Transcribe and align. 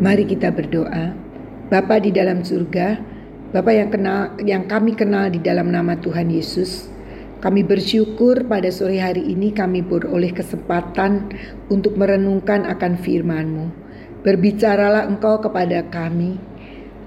Mari 0.00 0.24
kita 0.24 0.48
berdoa. 0.48 1.12
Bapa 1.68 2.00
di 2.00 2.08
dalam 2.08 2.40
surga, 2.40 2.96
Bapa 3.52 3.68
yang 3.68 3.92
kenal 3.92 4.32
yang 4.40 4.64
kami 4.64 4.96
kenal 4.96 5.28
di 5.28 5.36
dalam 5.44 5.68
nama 5.68 5.92
Tuhan 5.92 6.32
Yesus. 6.32 6.88
Kami 7.44 7.60
bersyukur 7.60 8.48
pada 8.48 8.72
sore 8.72 8.96
hari 8.96 9.28
ini 9.28 9.52
kami 9.52 9.84
beroleh 9.84 10.32
kesempatan 10.32 11.36
untuk 11.68 12.00
merenungkan 12.00 12.64
akan 12.64 12.96
firman-Mu. 12.96 13.66
Berbicaralah 14.24 15.04
Engkau 15.04 15.36
kepada 15.44 15.84
kami. 15.92 16.40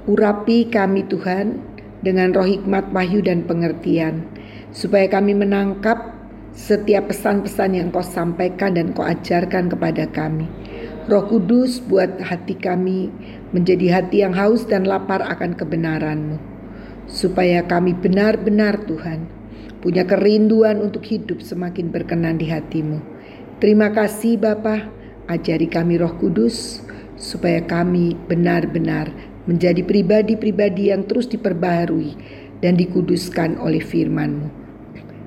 Urapi 0.06 0.70
kami 0.70 1.10
Tuhan 1.10 1.66
dengan 2.06 2.30
roh 2.30 2.46
hikmat, 2.46 2.94
wahyu 2.94 3.26
dan 3.26 3.50
pengertian 3.50 4.22
supaya 4.70 5.10
kami 5.10 5.34
menangkap 5.34 6.14
setiap 6.54 7.10
pesan-pesan 7.10 7.74
yang 7.74 7.90
Kau 7.90 8.06
sampaikan 8.06 8.78
dan 8.78 8.94
Kau 8.94 9.02
ajarkan 9.02 9.74
kepada 9.74 10.06
kami. 10.14 10.46
Roh 11.04 11.28
Kudus 11.28 11.84
buat 11.84 12.24
hati 12.24 12.56
kami 12.56 13.12
menjadi 13.52 14.00
hati 14.00 14.24
yang 14.24 14.32
haus 14.32 14.64
dan 14.64 14.88
lapar 14.88 15.20
akan 15.20 15.52
kebenaran-Mu. 15.52 16.40
Supaya 17.12 17.68
kami 17.68 17.92
benar-benar 17.92 18.88
Tuhan 18.88 19.28
punya 19.84 20.08
kerinduan 20.08 20.80
untuk 20.80 21.04
hidup 21.04 21.44
semakin 21.44 21.92
berkenan 21.92 22.40
di 22.40 22.48
hatimu. 22.48 23.04
Terima 23.60 23.92
kasih 23.92 24.40
Bapa, 24.40 24.88
ajari 25.28 25.68
kami 25.68 26.00
roh 26.00 26.16
kudus 26.16 26.80
supaya 27.20 27.60
kami 27.60 28.16
benar-benar 28.32 29.12
menjadi 29.44 29.84
pribadi-pribadi 29.84 30.96
yang 30.96 31.04
terus 31.04 31.28
diperbaharui 31.28 32.16
dan 32.64 32.80
dikuduskan 32.80 33.60
oleh 33.60 33.84
firman-Mu. 33.84 34.48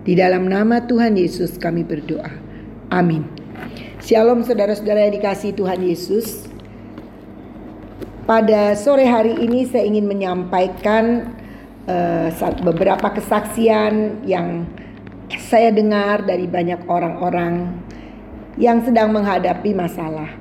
Di 0.09 0.17
dalam 0.17 0.49
nama 0.49 0.81
Tuhan 0.89 1.21
Yesus 1.21 1.61
kami 1.61 1.85
berdoa. 1.85 2.33
Amin. 2.89 3.46
Shalom 4.07 4.47
saudara-saudara 4.47 5.11
yang 5.11 5.19
dikasih 5.19 5.51
Tuhan 5.59 5.83
Yesus. 5.83 6.47
Pada 8.23 8.79
sore 8.79 9.03
hari 9.03 9.35
ini 9.35 9.67
saya 9.67 9.83
ingin 9.83 10.07
menyampaikan 10.07 11.35
uh, 11.91 12.31
beberapa 12.63 13.19
kesaksian 13.19 14.23
yang 14.23 14.71
saya 15.51 15.75
dengar 15.75 16.23
dari 16.23 16.47
banyak 16.47 16.87
orang-orang 16.87 17.83
yang 18.55 18.79
sedang 18.87 19.11
menghadapi 19.11 19.75
masalah. 19.75 20.39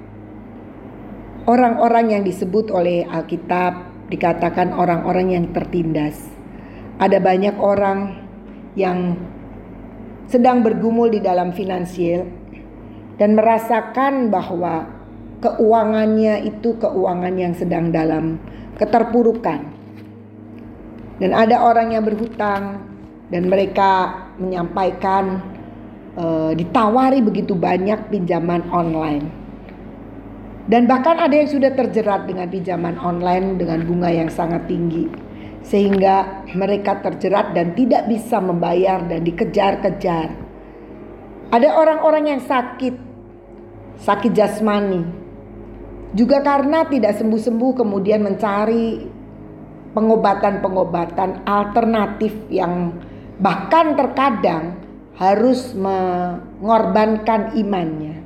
Orang-orang 1.50 2.14
yang 2.14 2.22
disebut 2.22 2.70
oleh 2.70 3.10
Alkitab 3.10 3.82
dikatakan 4.14 4.78
orang-orang 4.78 5.42
yang 5.42 5.46
tertindas. 5.50 6.22
Ada 7.02 7.18
banyak 7.18 7.58
orang 7.58 8.30
yang 8.78 9.18
sedang 10.30 10.62
bergumul 10.62 11.10
di 11.10 11.18
dalam 11.18 11.50
finansial 11.50 12.45
dan 13.16 13.36
merasakan 13.36 14.28
bahwa 14.32 14.88
keuangannya 15.40 16.48
itu 16.48 16.76
keuangan 16.80 17.36
yang 17.36 17.54
sedang 17.56 17.92
dalam 17.92 18.40
keterpurukan. 18.76 19.72
Dan 21.16 21.32
ada 21.32 21.64
orang 21.64 21.96
yang 21.96 22.04
berhutang 22.04 22.84
dan 23.32 23.48
mereka 23.48 24.12
menyampaikan 24.36 25.40
e, 26.20 26.26
ditawari 26.60 27.24
begitu 27.24 27.56
banyak 27.56 28.12
pinjaman 28.12 28.68
online. 28.68 29.32
Dan 30.66 30.90
bahkan 30.90 31.16
ada 31.22 31.32
yang 31.32 31.48
sudah 31.48 31.72
terjerat 31.78 32.26
dengan 32.26 32.50
pinjaman 32.50 32.98
online 33.00 33.56
dengan 33.62 33.86
bunga 33.86 34.10
yang 34.12 34.28
sangat 34.28 34.66
tinggi. 34.66 35.08
Sehingga 35.66 36.46
mereka 36.54 37.00
terjerat 37.02 37.54
dan 37.56 37.78
tidak 37.78 38.10
bisa 38.10 38.42
membayar 38.42 39.02
dan 39.06 39.24
dikejar-kejar. 39.24 40.45
Ada 41.56 41.72
orang-orang 41.72 42.36
yang 42.36 42.42
sakit 42.44 42.96
sakit 44.04 44.32
jasmani. 44.36 45.08
Juga 46.12 46.44
karena 46.44 46.84
tidak 46.84 47.16
sembuh-sembuh 47.16 47.72
kemudian 47.80 48.20
mencari 48.28 49.08
pengobatan-pengobatan 49.96 51.48
alternatif 51.48 52.36
yang 52.52 52.92
bahkan 53.40 53.96
terkadang 53.96 54.76
harus 55.16 55.72
mengorbankan 55.80 57.56
imannya. 57.56 58.20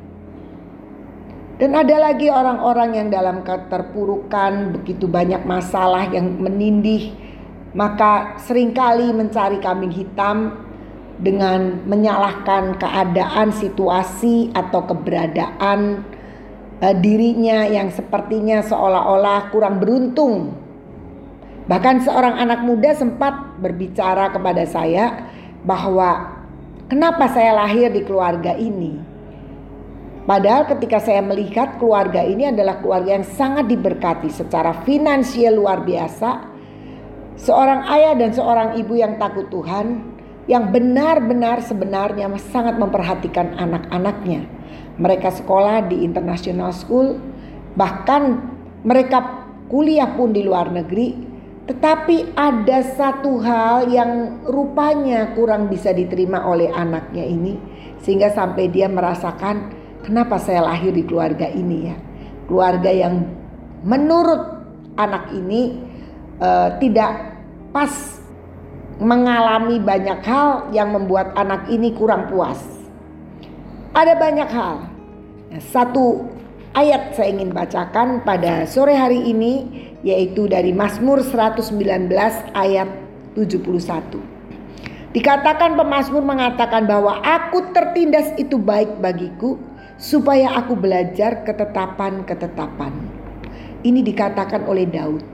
Dan 1.61 1.77
ada 1.77 2.09
lagi 2.09 2.33
orang-orang 2.33 2.97
yang 2.97 3.07
dalam 3.13 3.45
keterpurukan 3.45 4.73
begitu 4.73 5.05
banyak 5.05 5.45
masalah 5.45 6.09
yang 6.09 6.41
menindih 6.41 7.13
maka 7.77 8.41
sering 8.41 8.73
kali 8.73 9.13
mencari 9.13 9.61
kambing 9.61 9.93
hitam 9.93 10.68
dengan 11.19 11.83
menyalahkan 11.83 12.79
keadaan, 12.79 13.51
situasi, 13.51 14.55
atau 14.55 14.87
keberadaan 14.87 16.07
uh, 16.79 16.95
dirinya 16.95 17.67
yang 17.67 17.91
sepertinya 17.91 18.63
seolah-olah 18.63 19.51
kurang 19.51 19.83
beruntung. 19.83 20.55
Bahkan 21.67 22.07
seorang 22.07 22.39
anak 22.39 22.65
muda 22.65 22.95
sempat 22.97 23.61
berbicara 23.61 24.33
kepada 24.33 24.65
saya 24.65 25.29
bahwa 25.61 26.39
kenapa 26.89 27.29
saya 27.29 27.53
lahir 27.53 27.93
di 27.93 28.01
keluarga 28.01 28.57
ini. 28.57 28.97
Padahal 30.25 30.65
ketika 30.65 31.01
saya 31.01 31.21
melihat 31.21 31.77
keluarga 31.77 32.21
ini 32.25 32.49
adalah 32.49 32.81
keluarga 32.81 33.17
yang 33.17 33.27
sangat 33.27 33.69
diberkati 33.69 34.29
secara 34.29 34.81
finansial 34.85 35.57
luar 35.57 35.81
biasa. 35.85 36.57
Seorang 37.39 37.87
ayah 37.87 38.13
dan 38.17 38.33
seorang 38.33 38.69
ibu 38.77 38.93
yang 38.99 39.15
takut 39.15 39.47
Tuhan 39.47 40.08
yang 40.49 40.73
benar-benar 40.73 41.61
sebenarnya 41.61 42.25
sangat 42.41 42.81
memperhatikan 42.81 43.53
anak-anaknya. 43.53 44.49
Mereka 44.97 45.29
sekolah 45.29 45.85
di 45.85 46.01
international 46.01 46.73
school, 46.73 47.21
bahkan 47.77 48.49
mereka 48.81 49.45
kuliah 49.69 50.09
pun 50.17 50.33
di 50.33 50.41
luar 50.41 50.73
negeri. 50.73 51.29
Tetapi 51.69 52.33
ada 52.33 52.81
satu 52.81 53.37
hal 53.45 53.93
yang 53.93 54.41
rupanya 54.49 55.37
kurang 55.37 55.69
bisa 55.69 55.93
diterima 55.93 56.41
oleh 56.49 56.73
anaknya 56.73 57.21
ini, 57.21 57.61
sehingga 58.01 58.33
sampai 58.33 58.73
dia 58.73 58.89
merasakan, 58.89 59.69
"Kenapa 60.01 60.41
saya 60.41 60.65
lahir 60.65 60.97
di 60.97 61.05
keluarga 61.05 61.45
ini 61.45 61.93
ya?" 61.93 61.95
Keluarga 62.49 62.89
yang 62.89 63.21
menurut 63.85 64.65
anak 64.97 65.29
ini 65.29 65.77
uh, 66.41 66.73
tidak 66.81 67.37
pas 67.69 68.18
mengalami 68.99 69.79
banyak 69.79 70.19
hal 70.27 70.67
yang 70.75 70.91
membuat 70.91 71.31
anak 71.39 71.71
ini 71.71 71.95
kurang 71.95 72.27
puas. 72.27 72.59
Ada 73.95 74.19
banyak 74.19 74.49
hal. 74.51 74.85
Satu 75.71 76.27
ayat 76.75 77.15
saya 77.15 77.31
ingin 77.33 77.55
bacakan 77.55 78.21
pada 78.27 78.67
sore 78.67 78.93
hari 78.93 79.31
ini 79.31 79.65
yaitu 80.03 80.45
dari 80.51 80.75
Mazmur 80.75 81.23
119 81.23 81.79
ayat 82.53 82.89
71. 83.33 84.39
Dikatakan 85.09 85.73
pemazmur 85.73 86.21
mengatakan 86.21 86.85
bahwa 86.85 87.17
aku 87.25 87.73
tertindas 87.73 88.29
itu 88.37 88.61
baik 88.61 89.01
bagiku 89.01 89.57
supaya 89.97 90.53
aku 90.53 90.77
belajar 90.77 91.41
ketetapan-ketetapan. 91.47 92.93
Ini 93.81 94.05
dikatakan 94.05 94.69
oleh 94.69 94.85
Daud, 94.85 95.25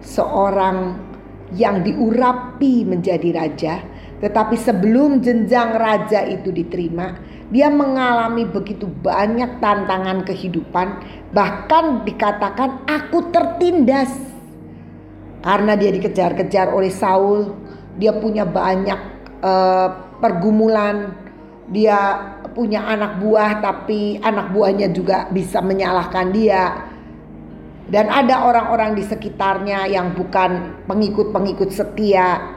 seorang 0.00 1.09
yang 1.54 1.82
diurapi 1.82 2.86
menjadi 2.86 3.28
raja, 3.34 3.74
tetapi 4.20 4.54
sebelum 4.54 5.24
jenjang 5.24 5.74
raja 5.74 6.22
itu 6.28 6.52
diterima, 6.54 7.16
dia 7.50 7.66
mengalami 7.72 8.46
begitu 8.46 8.86
banyak 8.86 9.58
tantangan 9.58 10.22
kehidupan, 10.22 10.88
bahkan 11.34 12.06
dikatakan 12.06 12.86
aku 12.86 13.32
tertindas. 13.34 14.12
Karena 15.40 15.72
dia 15.72 15.88
dikejar-kejar 15.88 16.68
oleh 16.68 16.92
Saul, 16.92 17.56
dia 17.96 18.12
punya 18.12 18.44
banyak 18.44 19.00
uh, 19.40 19.88
pergumulan, 20.20 21.16
dia 21.72 21.96
punya 22.52 22.82
anak 22.82 23.22
buah 23.22 23.62
tapi 23.62 24.18
anak 24.20 24.50
buahnya 24.50 24.90
juga 24.90 25.30
bisa 25.30 25.62
menyalahkan 25.62 26.34
dia 26.34 26.89
dan 27.90 28.06
ada 28.06 28.46
orang-orang 28.46 28.94
di 28.94 29.02
sekitarnya 29.02 29.90
yang 29.90 30.14
bukan 30.14 30.78
pengikut-pengikut 30.86 31.74
setia. 31.74 32.54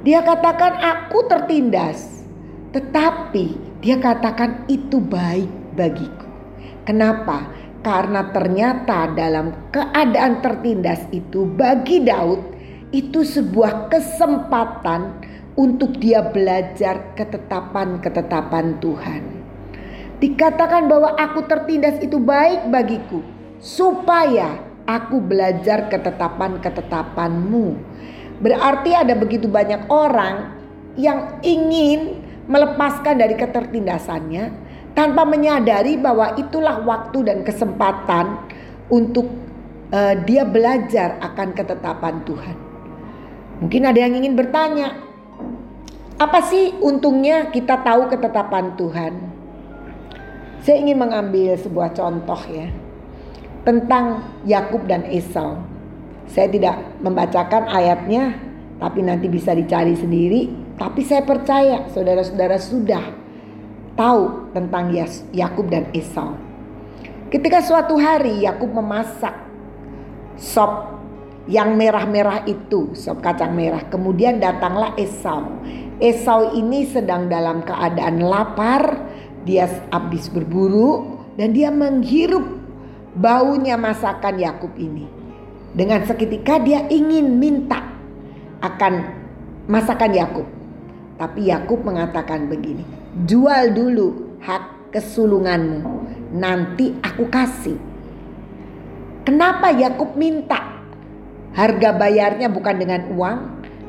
Dia 0.00 0.24
katakan 0.24 0.80
aku 0.80 1.28
tertindas, 1.28 2.24
tetapi 2.72 3.60
dia 3.84 4.00
katakan 4.00 4.64
itu 4.72 5.04
baik 5.04 5.76
bagiku. 5.76 6.26
Kenapa? 6.88 7.52
Karena 7.84 8.32
ternyata 8.32 9.12
dalam 9.12 9.52
keadaan 9.70 10.40
tertindas 10.40 11.04
itu 11.12 11.44
bagi 11.46 12.02
Daud 12.02 12.40
itu 12.90 13.20
sebuah 13.20 13.92
kesempatan 13.92 15.22
untuk 15.60 16.00
dia 16.00 16.24
belajar 16.24 17.14
ketetapan-ketetapan 17.14 18.80
Tuhan. 18.80 19.22
Dikatakan 20.16 20.88
bahwa 20.88 21.12
aku 21.20 21.44
tertindas 21.44 22.00
itu 22.00 22.16
baik 22.16 22.72
bagiku 22.72 23.35
supaya 23.60 24.60
aku 24.86 25.18
belajar 25.18 25.90
ketetapan-ketetapanmu. 25.90 27.66
Berarti 28.40 28.94
ada 28.94 29.16
begitu 29.18 29.50
banyak 29.50 29.90
orang 29.90 30.56
yang 30.96 31.42
ingin 31.42 32.22
melepaskan 32.46 33.18
dari 33.18 33.34
ketertindasannya 33.34 34.44
tanpa 34.94 35.26
menyadari 35.28 35.98
bahwa 36.00 36.32
itulah 36.38 36.80
waktu 36.86 37.26
dan 37.26 37.42
kesempatan 37.42 38.40
untuk 38.88 39.28
uh, 39.92 40.14
dia 40.24 40.46
belajar 40.46 41.20
akan 41.20 41.52
ketetapan 41.52 42.22
Tuhan. 42.22 42.56
Mungkin 43.60 43.82
ada 43.88 43.98
yang 43.98 44.14
ingin 44.20 44.36
bertanya, 44.36 45.00
apa 46.20 46.38
sih 46.44 46.76
untungnya 46.80 47.48
kita 47.50 47.80
tahu 47.82 48.08
ketetapan 48.12 48.76
Tuhan? 48.76 49.12
Saya 50.60 50.76
ingin 50.80 51.00
mengambil 51.00 51.56
sebuah 51.56 51.96
contoh 51.96 52.40
ya 52.48 52.85
tentang 53.66 54.22
Yakub 54.46 54.86
dan 54.86 55.02
Esau. 55.10 55.58
Saya 56.30 56.46
tidak 56.46 57.02
membacakan 57.02 57.66
ayatnya, 57.66 58.38
tapi 58.78 59.02
nanti 59.02 59.26
bisa 59.26 59.50
dicari 59.58 59.98
sendiri. 59.98 60.54
Tapi 60.78 61.02
saya 61.02 61.26
percaya 61.26 61.90
saudara-saudara 61.90 62.62
sudah 62.62 63.04
tahu 63.98 64.54
tentang 64.54 64.94
Yakub 65.34 65.66
dan 65.66 65.90
Esau. 65.90 66.38
Ketika 67.26 67.58
suatu 67.58 67.98
hari 67.98 68.46
Yakub 68.46 68.70
memasak 68.70 69.34
sop 70.38 70.94
yang 71.50 71.74
merah-merah 71.74 72.46
itu, 72.46 72.94
sop 72.94 73.18
kacang 73.18 73.50
merah. 73.50 73.82
Kemudian 73.90 74.38
datanglah 74.38 74.94
Esau. 74.94 75.58
Esau 75.98 76.54
ini 76.54 76.86
sedang 76.86 77.26
dalam 77.26 77.66
keadaan 77.66 78.22
lapar, 78.22 79.10
dia 79.42 79.66
habis 79.90 80.30
berburu 80.30 81.18
dan 81.34 81.56
dia 81.56 81.72
menghirup 81.72 82.55
baunya 83.16 83.80
masakan 83.80 84.36
Yakub 84.36 84.76
ini. 84.76 85.08
Dengan 85.76 86.04
seketika 86.04 86.60
dia 86.60 86.84
ingin 86.88 87.36
minta 87.36 87.80
akan 88.60 88.94
masakan 89.68 90.12
Yakub. 90.12 90.46
Tapi 91.16 91.48
Yakub 91.48 91.80
mengatakan 91.84 92.48
begini, 92.48 92.84
"Jual 93.24 93.72
dulu 93.72 94.38
hak 94.44 94.92
kesulunganmu, 94.92 95.82
nanti 96.36 96.92
aku 97.00 97.24
kasih." 97.32 97.76
Kenapa 99.24 99.72
Yakub 99.72 100.14
minta? 100.14 100.76
Harga 101.56 101.90
bayarnya 101.96 102.52
bukan 102.52 102.76
dengan 102.76 103.10
uang, 103.16 103.38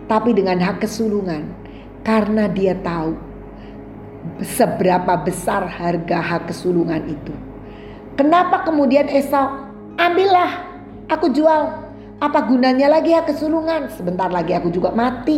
tapi 0.07 0.31
dengan 0.31 0.57
hak 0.57 0.87
kesulungan. 0.87 1.43
Karena 2.01 2.47
dia 2.47 2.73
tahu 2.79 3.19
seberapa 4.39 5.19
besar 5.19 5.67
harga 5.67 6.19
hak 6.23 6.51
kesulungan 6.51 7.03
itu. 7.05 7.46
Kenapa 8.17 8.65
kemudian 8.65 9.05
Esau 9.13 9.69
ambillah 9.93 10.65
aku 11.05 11.29
jual. 11.29 11.85
Apa 12.17 12.49
gunanya 12.49 12.89
lagi 12.89 13.13
hak 13.13 13.29
kesulungan? 13.29 13.93
Sebentar 13.93 14.33
lagi 14.33 14.57
aku 14.57 14.73
juga 14.73 14.89
mati. 14.89 15.37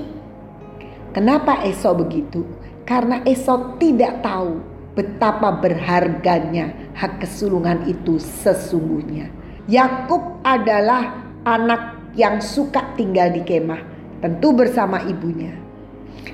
Kenapa 1.12 1.60
Esau 1.68 1.92
begitu? 1.92 2.48
Karena 2.88 3.20
Esau 3.28 3.76
tidak 3.76 4.24
tahu 4.24 4.64
betapa 4.96 5.60
berharganya 5.60 6.72
hak 6.96 7.20
kesulungan 7.20 7.84
itu 7.84 8.16
sesungguhnya. 8.16 9.28
Yakub 9.68 10.40
adalah 10.48 11.20
anak 11.44 12.16
yang 12.16 12.40
suka 12.40 12.96
tinggal 12.96 13.28
di 13.28 13.44
kemah, 13.44 13.84
tentu 14.24 14.56
bersama 14.56 15.04
ibunya. 15.04 15.52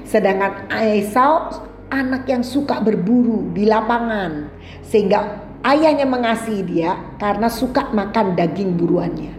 Sedangkan 0.06 0.70
Esau 0.70 1.50
anak 1.90 2.30
yang 2.30 2.46
suka 2.46 2.86
berburu 2.86 3.50
di 3.50 3.66
lapangan 3.66 4.50
sehingga 4.86 5.45
ayahnya 5.66 6.06
mengasihi 6.06 6.62
dia 6.62 6.94
karena 7.18 7.50
suka 7.50 7.90
makan 7.90 8.38
daging 8.38 8.78
buruannya. 8.78 9.34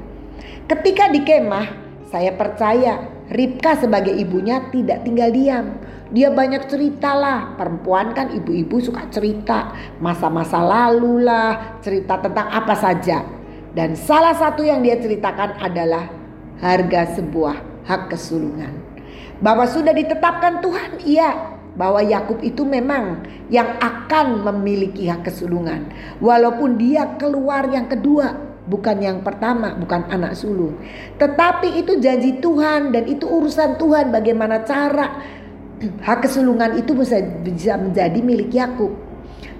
Ketika 0.66 1.06
di 1.14 1.22
kemah, 1.22 1.66
saya 2.10 2.34
percaya 2.34 3.16
Ribka 3.26 3.74
sebagai 3.74 4.14
ibunya 4.14 4.70
tidak 4.70 5.02
tinggal 5.02 5.34
diam. 5.34 5.82
Dia 6.14 6.30
banyak 6.30 6.70
cerita 6.70 7.10
lah. 7.10 7.58
Perempuan 7.58 8.14
kan 8.14 8.30
ibu-ibu 8.30 8.78
suka 8.78 9.10
cerita. 9.10 9.74
Masa-masa 9.98 10.62
lalu 10.62 11.26
lah. 11.26 11.82
Cerita 11.82 12.22
tentang 12.22 12.46
apa 12.46 12.78
saja. 12.78 13.26
Dan 13.74 13.98
salah 13.98 14.30
satu 14.30 14.62
yang 14.62 14.78
dia 14.78 14.94
ceritakan 15.02 15.58
adalah 15.58 16.06
harga 16.62 17.18
sebuah 17.18 17.82
hak 17.82 18.14
kesulungan. 18.14 18.70
Bahwa 19.42 19.66
sudah 19.66 19.90
ditetapkan 19.90 20.62
Tuhan, 20.62 21.02
iya 21.02 21.55
bahwa 21.76 22.00
Yakub 22.00 22.40
itu 22.40 22.64
memang 22.64 23.22
yang 23.52 23.76
akan 23.78 24.42
memiliki 24.42 25.06
hak 25.06 25.28
kesulungan. 25.28 25.92
Walaupun 26.18 26.80
dia 26.80 27.20
keluar 27.20 27.68
yang 27.68 27.86
kedua, 27.86 28.32
bukan 28.66 28.96
yang 28.98 29.20
pertama, 29.20 29.76
bukan 29.76 30.08
anak 30.08 30.34
sulung. 30.34 30.80
Tetapi 31.20 31.84
itu 31.84 32.00
janji 32.00 32.40
Tuhan 32.40 32.90
dan 32.90 33.04
itu 33.06 33.28
urusan 33.28 33.76
Tuhan 33.76 34.10
bagaimana 34.10 34.64
cara 34.64 35.20
hak 35.78 36.18
kesulungan 36.24 36.80
itu 36.80 36.96
bisa, 36.96 37.20
bisa 37.44 37.76
menjadi 37.76 38.18
milik 38.24 38.50
Yakub. 38.50 38.90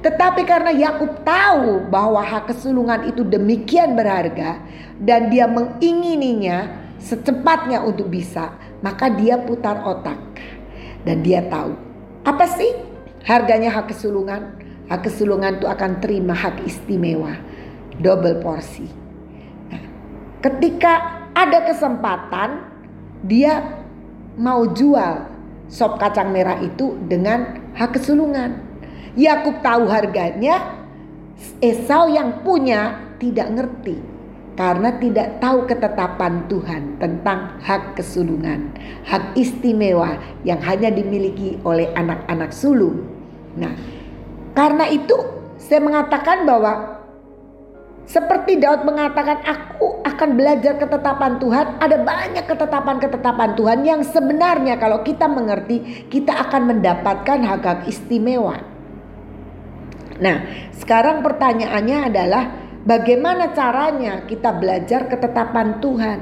Tetapi 0.00 0.42
karena 0.48 0.72
Yakub 0.72 1.20
tahu 1.20 1.92
bahwa 1.92 2.24
hak 2.24 2.48
kesulungan 2.52 3.12
itu 3.12 3.22
demikian 3.28 3.92
berharga 3.92 4.64
dan 4.96 5.28
dia 5.28 5.44
mengingininya 5.44 6.88
secepatnya 6.96 7.84
untuk 7.84 8.08
bisa, 8.08 8.56
maka 8.80 9.12
dia 9.12 9.36
putar 9.36 9.84
otak 9.84 10.16
dan 11.04 11.20
dia 11.20 11.44
tahu 11.44 11.85
apa 12.26 12.44
sih 12.50 12.74
harganya 13.22 13.70
hak 13.70 13.94
kesulungan? 13.94 14.58
Hak 14.90 15.06
kesulungan 15.06 15.62
itu 15.62 15.66
akan 15.70 16.02
terima 16.02 16.34
hak 16.34 16.66
istimewa, 16.66 17.38
double 18.02 18.42
porsi. 18.42 18.90
Nah, 19.70 19.82
ketika 20.42 21.22
ada 21.30 21.62
kesempatan, 21.70 22.66
dia 23.22 23.62
mau 24.34 24.66
jual 24.74 25.26
sop 25.70 26.02
kacang 26.02 26.34
merah 26.34 26.58
itu 26.62 26.98
dengan 27.06 27.70
hak 27.78 27.98
kesulungan. 27.98 28.58
Yakub 29.14 29.62
tahu 29.62 29.86
harganya, 29.86 30.82
Esau 31.62 32.10
yang 32.10 32.42
punya 32.42 33.14
tidak 33.22 33.48
ngerti 33.54 34.15
karena 34.56 34.88
tidak 34.96 35.36
tahu 35.38 35.68
ketetapan 35.68 36.48
Tuhan 36.48 36.96
tentang 36.96 37.60
hak 37.60 38.00
kesulungan, 38.00 38.72
hak 39.04 39.36
istimewa 39.36 40.16
yang 40.48 40.58
hanya 40.64 40.88
dimiliki 40.88 41.60
oleh 41.60 41.92
anak-anak 41.92 42.50
sulung. 42.56 43.04
Nah, 43.60 43.76
karena 44.56 44.88
itu 44.88 45.14
saya 45.60 45.84
mengatakan 45.84 46.48
bahwa 46.48 46.96
seperti 48.08 48.56
Daud 48.56 48.88
mengatakan 48.88 49.44
aku 49.44 50.00
akan 50.08 50.40
belajar 50.40 50.80
ketetapan 50.80 51.36
Tuhan, 51.36 51.66
ada 51.76 51.96
banyak 52.00 52.44
ketetapan-ketetapan 52.48 53.50
Tuhan 53.60 53.78
yang 53.84 54.00
sebenarnya 54.00 54.80
kalau 54.80 55.04
kita 55.04 55.28
mengerti 55.28 56.08
kita 56.08 56.32
akan 56.48 56.72
mendapatkan 56.72 57.38
hak-hak 57.44 57.84
istimewa. 57.84 58.56
Nah, 60.16 60.48
sekarang 60.80 61.20
pertanyaannya 61.20 61.98
adalah 62.08 62.65
Bagaimana 62.86 63.50
caranya 63.50 64.22
kita 64.30 64.54
belajar 64.62 65.10
ketetapan 65.10 65.82
Tuhan? 65.82 66.20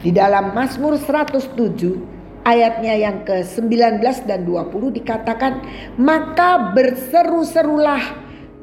Di 0.00 0.08
dalam 0.08 0.56
Mazmur 0.56 0.96
107 0.96 1.52
ayatnya 2.48 2.96
yang 2.96 3.28
ke-19 3.28 4.00
dan 4.24 4.48
20 4.48 4.96
dikatakan 5.04 5.60
maka 6.00 6.72
berseru-serulah 6.72 8.00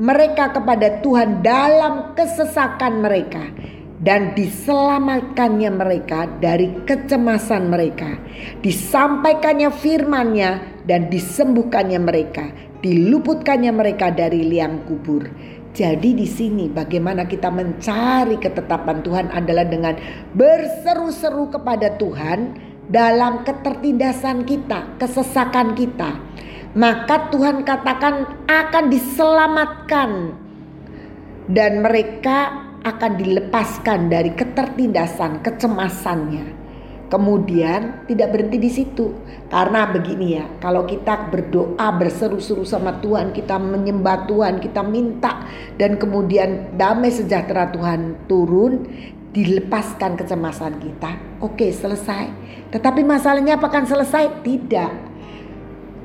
mereka 0.02 0.50
kepada 0.58 0.98
Tuhan 1.06 1.46
dalam 1.46 2.18
kesesakan 2.18 3.06
mereka 3.06 3.46
dan 4.02 4.34
diselamatkannya 4.34 5.70
mereka 5.70 6.26
dari 6.42 6.82
kecemasan 6.82 7.70
mereka 7.70 8.18
disampaikannya 8.66 9.70
firman-Nya 9.70 10.82
dan 10.90 11.14
disembuhkannya 11.14 12.02
mereka 12.02 12.50
diluputkannya 12.82 13.74
mereka 13.74 14.14
dari 14.14 14.46
liang 14.46 14.86
kubur 14.86 15.26
jadi 15.78 16.10
di 16.18 16.26
sini 16.26 16.74
bagaimana 16.74 17.30
kita 17.30 17.54
mencari 17.54 18.42
ketetapan 18.42 19.06
Tuhan 19.06 19.30
adalah 19.30 19.62
dengan 19.62 19.94
berseru-seru 20.34 21.54
kepada 21.54 21.94
Tuhan 22.02 22.58
dalam 22.90 23.46
ketertindasan 23.46 24.42
kita, 24.42 24.98
kesesakan 24.98 25.78
kita. 25.78 26.18
Maka 26.74 27.30
Tuhan 27.30 27.62
katakan 27.62 28.26
akan 28.50 28.86
diselamatkan 28.90 30.10
dan 31.46 31.86
mereka 31.86 32.66
akan 32.82 33.14
dilepaskan 33.22 34.10
dari 34.10 34.34
ketertindasan, 34.34 35.46
kecemasannya. 35.46 36.57
Kemudian 37.08 38.04
tidak 38.04 38.36
berhenti 38.36 38.60
di 38.60 38.68
situ. 38.68 39.16
Karena 39.48 39.88
begini 39.88 40.36
ya, 40.36 40.46
kalau 40.60 40.84
kita 40.84 41.32
berdoa 41.32 41.88
berseru-seru 41.96 42.68
sama 42.68 43.00
Tuhan, 43.00 43.32
kita 43.32 43.56
menyembah 43.56 44.28
Tuhan, 44.28 44.60
kita 44.60 44.84
minta 44.84 45.48
dan 45.80 45.96
kemudian 45.96 46.76
damai 46.76 47.08
sejahtera 47.08 47.72
Tuhan 47.72 48.28
turun, 48.28 48.92
dilepaskan 49.32 50.20
kecemasan 50.20 50.84
kita. 50.84 51.40
Oke, 51.40 51.72
selesai. 51.72 52.28
Tetapi 52.76 53.08
masalahnya 53.08 53.56
apakah 53.56 53.88
selesai? 53.88 54.44
Tidak. 54.44 54.92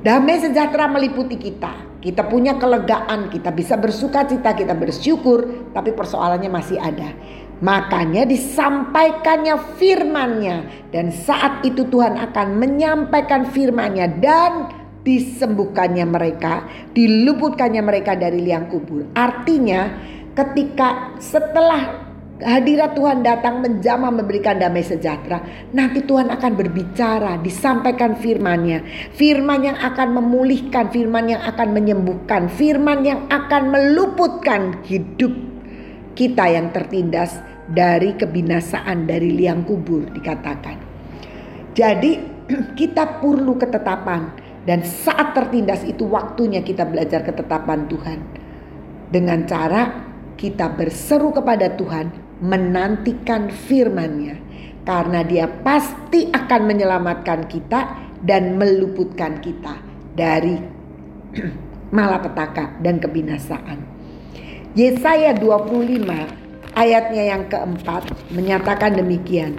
Damai 0.07 0.39
sejahtera 0.39 0.87
meliputi 0.87 1.35
kita. 1.35 1.95
Kita 2.03 2.27
punya 2.27 2.59
kelegaan, 2.59 3.31
kita 3.31 3.51
bisa 3.55 3.79
bersuka 3.79 4.27
cita, 4.27 4.51
kita 4.51 4.75
bersyukur, 4.75 5.71
tapi 5.71 5.95
persoalannya 5.95 6.51
masih 6.51 6.75
ada. 6.75 7.15
Makanya 7.63 8.27
disampaikannya 8.27 9.55
firmannya 9.79 10.91
dan 10.91 11.15
saat 11.15 11.63
itu 11.63 11.87
Tuhan 11.87 12.19
akan 12.19 12.59
menyampaikan 12.59 13.47
firmannya 13.47 14.19
dan 14.19 14.67
disembuhkannya 15.07 16.03
mereka, 16.03 16.67
diluputkannya 16.91 17.79
mereka 17.79 18.19
dari 18.19 18.43
liang 18.43 18.67
kubur. 18.67 19.07
Artinya 19.15 19.95
ketika 20.35 21.15
setelah 21.23 22.03
hadirat 22.43 22.99
Tuhan 22.99 23.23
datang 23.23 23.63
menjamah 23.63 24.11
memberikan 24.11 24.59
damai 24.59 24.83
sejahtera, 24.83 25.39
nanti 25.71 26.03
Tuhan 26.03 26.35
akan 26.35 26.51
berbicara, 26.59 27.39
disampaikan 27.39 28.19
firman-Nya. 28.19 28.83
Firman 29.15 29.63
yang 29.63 29.79
akan 29.79 30.19
memulihkan, 30.19 30.91
firman 30.91 31.31
yang 31.31 31.39
akan 31.47 31.71
menyembuhkan, 31.71 32.51
firman 32.51 33.07
yang 33.07 33.23
akan 33.31 33.71
meluputkan 33.71 34.83
hidup 34.83 35.31
kita 36.13 36.45
yang 36.45 36.69
tertindas 36.69 37.52
dari 37.69 38.15
kebinasaan 38.19 39.07
dari 39.07 39.31
liang 39.31 39.63
kubur 39.63 40.07
dikatakan. 40.11 40.77
Jadi 41.73 42.11
kita 42.79 43.23
perlu 43.23 43.55
ketetapan 43.55 44.35
dan 44.63 44.83
saat 44.83 45.35
tertindas 45.35 45.83
itu 45.83 46.07
waktunya 46.07 46.63
kita 46.63 46.87
belajar 46.87 47.23
ketetapan 47.23 47.87
Tuhan. 47.87 48.19
Dengan 49.13 49.45
cara 49.45 50.09
kita 50.35 50.73
berseru 50.73 51.29
kepada 51.29 51.77
Tuhan 51.77 52.09
menantikan 52.41 53.53
firman-Nya 53.53 54.35
karena 54.83 55.21
dia 55.23 55.45
pasti 55.47 56.27
akan 56.33 56.61
menyelamatkan 56.67 57.47
kita 57.47 57.81
dan 58.19 58.57
meluputkan 58.57 59.39
kita 59.39 59.79
dari 60.17 60.57
malapetaka 61.95 62.81
dan 62.81 62.97
kebinasaan. 62.97 63.79
Yesaya 64.73 65.37
25 65.37 66.42
ayatnya 66.73 67.23
yang 67.33 67.49
keempat 67.49 68.09
menyatakan 68.33 68.97
demikian. 68.97 69.57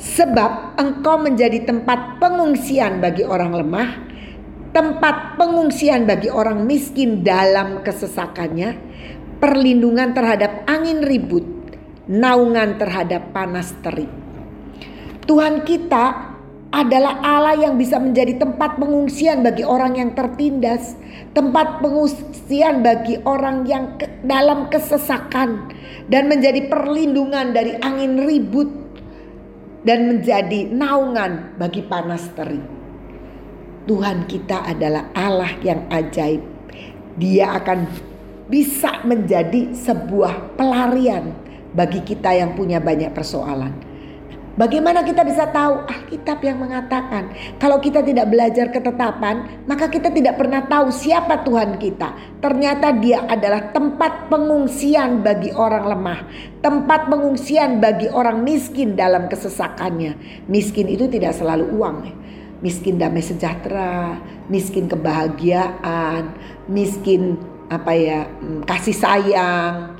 Sebab 0.00 0.80
engkau 0.80 1.20
menjadi 1.20 1.64
tempat 1.64 2.20
pengungsian 2.20 3.00
bagi 3.00 3.24
orang 3.24 3.52
lemah, 3.56 3.88
tempat 4.72 5.36
pengungsian 5.36 6.04
bagi 6.08 6.28
orang 6.32 6.64
miskin 6.64 7.20
dalam 7.24 7.84
kesesakannya, 7.84 8.76
perlindungan 9.40 10.12
terhadap 10.12 10.64
angin 10.68 11.04
ribut, 11.04 11.44
naungan 12.08 12.76
terhadap 12.80 13.32
panas 13.32 13.72
terik. 13.80 14.08
Tuhan 15.24 15.62
kita 15.62 16.29
adalah 16.70 17.18
Allah 17.18 17.66
yang 17.66 17.74
bisa 17.74 17.98
menjadi 17.98 18.38
tempat 18.38 18.78
pengungsian 18.78 19.42
bagi 19.42 19.66
orang 19.66 19.98
yang 19.98 20.10
tertindas, 20.14 20.94
tempat 21.34 21.82
pengungsian 21.82 22.86
bagi 22.86 23.18
orang 23.26 23.66
yang 23.66 23.98
ke, 23.98 24.06
dalam 24.22 24.70
kesesakan, 24.70 25.66
dan 26.06 26.30
menjadi 26.30 26.70
perlindungan 26.70 27.50
dari 27.50 27.74
angin 27.82 28.22
ribut, 28.22 28.70
dan 29.82 30.14
menjadi 30.14 30.70
naungan 30.70 31.58
bagi 31.58 31.82
panas 31.82 32.30
terik. 32.38 32.62
Tuhan 33.90 34.30
kita 34.30 34.70
adalah 34.70 35.10
Allah 35.10 35.50
yang 35.66 35.90
ajaib. 35.90 36.46
Dia 37.18 37.58
akan 37.58 37.90
bisa 38.46 39.02
menjadi 39.02 39.74
sebuah 39.74 40.54
pelarian 40.54 41.34
bagi 41.74 41.98
kita 42.06 42.30
yang 42.30 42.54
punya 42.54 42.78
banyak 42.78 43.10
persoalan. 43.10 43.89
Bagaimana 44.58 45.06
kita 45.06 45.22
bisa 45.22 45.46
tahu 45.50 45.86
Alkitab 45.86 46.42
yang 46.42 46.58
mengatakan 46.58 47.30
kalau 47.62 47.78
kita 47.78 48.02
tidak 48.02 48.26
belajar 48.26 48.66
ketetapan 48.74 49.62
maka 49.70 49.86
kita 49.86 50.10
tidak 50.10 50.38
pernah 50.38 50.66
tahu 50.66 50.90
siapa 50.90 51.46
Tuhan 51.46 51.78
kita. 51.78 52.40
Ternyata 52.42 52.94
dia 52.98 53.22
adalah 53.30 53.70
tempat 53.70 54.26
pengungsian 54.26 55.22
bagi 55.22 55.54
orang 55.54 55.84
lemah, 55.86 56.20
tempat 56.64 57.06
pengungsian 57.06 57.78
bagi 57.78 58.10
orang 58.10 58.42
miskin 58.42 58.98
dalam 58.98 59.30
kesesakannya. 59.30 60.44
Miskin 60.50 60.90
itu 60.90 61.06
tidak 61.06 61.38
selalu 61.38 61.66
uang 61.78 61.96
miskin 62.60 63.00
damai 63.00 63.24
sejahtera, 63.24 64.20
miskin 64.52 64.86
kebahagiaan, 64.86 66.36
miskin 66.68 67.40
apa 67.72 67.92
ya 67.96 68.20
mm, 68.28 68.68
kasih 68.68 68.96
sayang, 68.96 69.96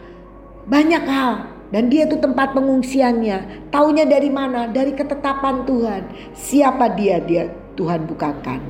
banyak 0.69 1.05
hal. 1.09 1.60
Dan 1.71 1.87
dia 1.87 2.07
itu 2.07 2.19
tempat 2.19 2.51
pengungsiannya. 2.53 3.71
Taunya 3.71 4.05
dari 4.07 4.31
mana? 4.31 4.67
Dari 4.67 4.91
ketetapan 4.91 5.63
Tuhan. 5.63 6.03
Siapa 6.35 6.99
dia? 6.99 7.23
Dia 7.23 7.47
Tuhan 7.79 8.11
bukakan. 8.11 8.61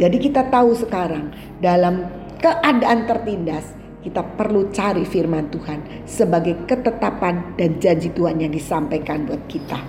Jadi 0.00 0.16
kita 0.18 0.50
tahu 0.50 0.74
sekarang 0.74 1.30
dalam 1.62 2.10
keadaan 2.42 3.06
tertindas 3.06 3.76
kita 4.04 4.20
perlu 4.36 4.68
cari 4.68 5.06
firman 5.06 5.48
Tuhan 5.48 6.04
sebagai 6.04 6.68
ketetapan 6.68 7.56
dan 7.56 7.80
janji 7.80 8.12
Tuhan 8.12 8.36
yang 8.36 8.52
disampaikan 8.52 9.24
buat 9.24 9.40
kita. 9.48 9.80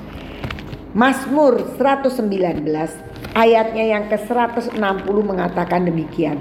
Mazmur 0.95 1.75
119 1.75 2.24
ayatnya 3.35 3.83
yang 3.83 4.07
ke-160 4.07 5.15
mengatakan 5.19 5.83
demikian. 5.83 6.39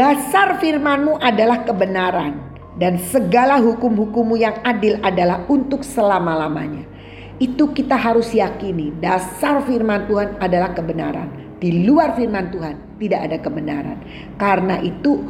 Dasar 0.00 0.56
firmanmu 0.56 1.20
adalah 1.20 1.60
kebenaran 1.60 2.40
dan 2.80 2.96
segala 3.12 3.60
hukum-hukummu 3.60 4.32
yang 4.40 4.56
adil 4.64 4.96
adalah 5.04 5.44
untuk 5.44 5.84
selama-lamanya. 5.84 6.88
Itu 7.36 7.76
kita 7.76 8.00
harus 8.00 8.32
yakini. 8.32 8.96
Dasar 8.96 9.60
firman 9.68 10.08
Tuhan 10.08 10.40
adalah 10.40 10.72
kebenaran. 10.72 11.28
Di 11.60 11.84
luar 11.84 12.16
firman 12.16 12.48
Tuhan 12.48 12.96
tidak 12.96 13.28
ada 13.28 13.36
kebenaran. 13.44 14.00
Karena 14.40 14.80
itu 14.80 15.20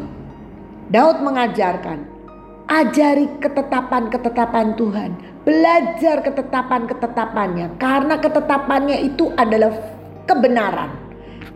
Daud 0.87 1.19
mengajarkan 1.19 2.07
Ajari 2.71 3.27
ketetapan-ketetapan 3.43 4.79
Tuhan. 4.79 5.11
Belajar 5.43 6.23
ketetapan-ketetapannya. 6.23 7.75
Karena 7.75 8.23
ketetapannya 8.23 9.03
itu 9.03 9.35
adalah 9.35 9.75
kebenaran. 10.31 10.95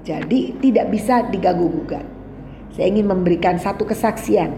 Jadi 0.02 0.58
tidak 0.58 0.90
bisa 0.90 1.22
diganggu-gugat. 1.30 2.13
Saya 2.74 2.90
ingin 2.90 3.06
memberikan 3.06 3.54
satu 3.54 3.86
kesaksian. 3.86 4.50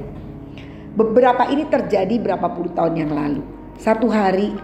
Beberapa 0.97 1.53
ini 1.53 1.69
terjadi 1.69 2.17
berapa 2.17 2.49
puluh 2.49 2.73
tahun 2.73 2.97
yang 2.97 3.13
lalu. 3.13 3.45
Satu 3.77 4.09
hari 4.09 4.57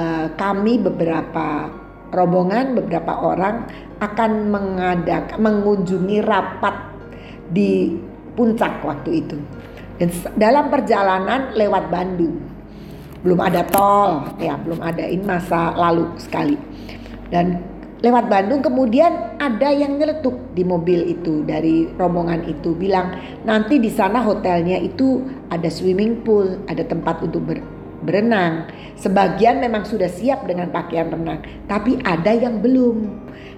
uh, 0.00 0.32
kami 0.40 0.80
beberapa 0.80 1.68
rombongan, 2.08 2.72
beberapa 2.72 3.20
orang 3.20 3.68
akan 4.00 4.48
mengadak, 4.48 5.36
mengunjungi 5.36 6.24
rapat 6.24 6.96
di 7.52 7.92
puncak 8.32 8.80
waktu 8.80 9.20
itu. 9.20 9.36
Dan 10.00 10.08
dalam 10.40 10.72
perjalanan 10.72 11.52
lewat 11.52 11.92
Bandung. 11.92 12.40
Belum 13.20 13.40
ada 13.40 13.64
tol, 13.64 14.36
ya 14.36 14.56
belum 14.56 14.84
ada 14.84 15.04
ini 15.04 15.24
masa 15.24 15.76
lalu 15.76 16.08
sekali. 16.20 16.56
Dan 17.32 17.73
lewat 18.04 18.28
Bandung 18.28 18.60
kemudian 18.60 19.40
ada 19.40 19.72
yang 19.72 19.96
nyeletuk 19.96 20.52
di 20.52 20.60
mobil 20.60 21.08
itu 21.08 21.40
dari 21.48 21.88
rombongan 21.96 22.44
itu 22.44 22.76
bilang 22.76 23.16
nanti 23.48 23.80
di 23.80 23.88
sana 23.88 24.20
hotelnya 24.20 24.76
itu 24.76 25.24
ada 25.48 25.72
swimming 25.72 26.20
pool, 26.20 26.60
ada 26.68 26.84
tempat 26.84 27.24
untuk 27.24 27.48
ber, 27.48 27.64
berenang. 28.04 28.68
Sebagian 29.00 29.64
memang 29.64 29.88
sudah 29.88 30.12
siap 30.12 30.44
dengan 30.44 30.68
pakaian 30.68 31.08
renang, 31.08 31.40
tapi 31.64 31.96
ada 32.04 32.36
yang 32.36 32.60
belum. 32.60 33.08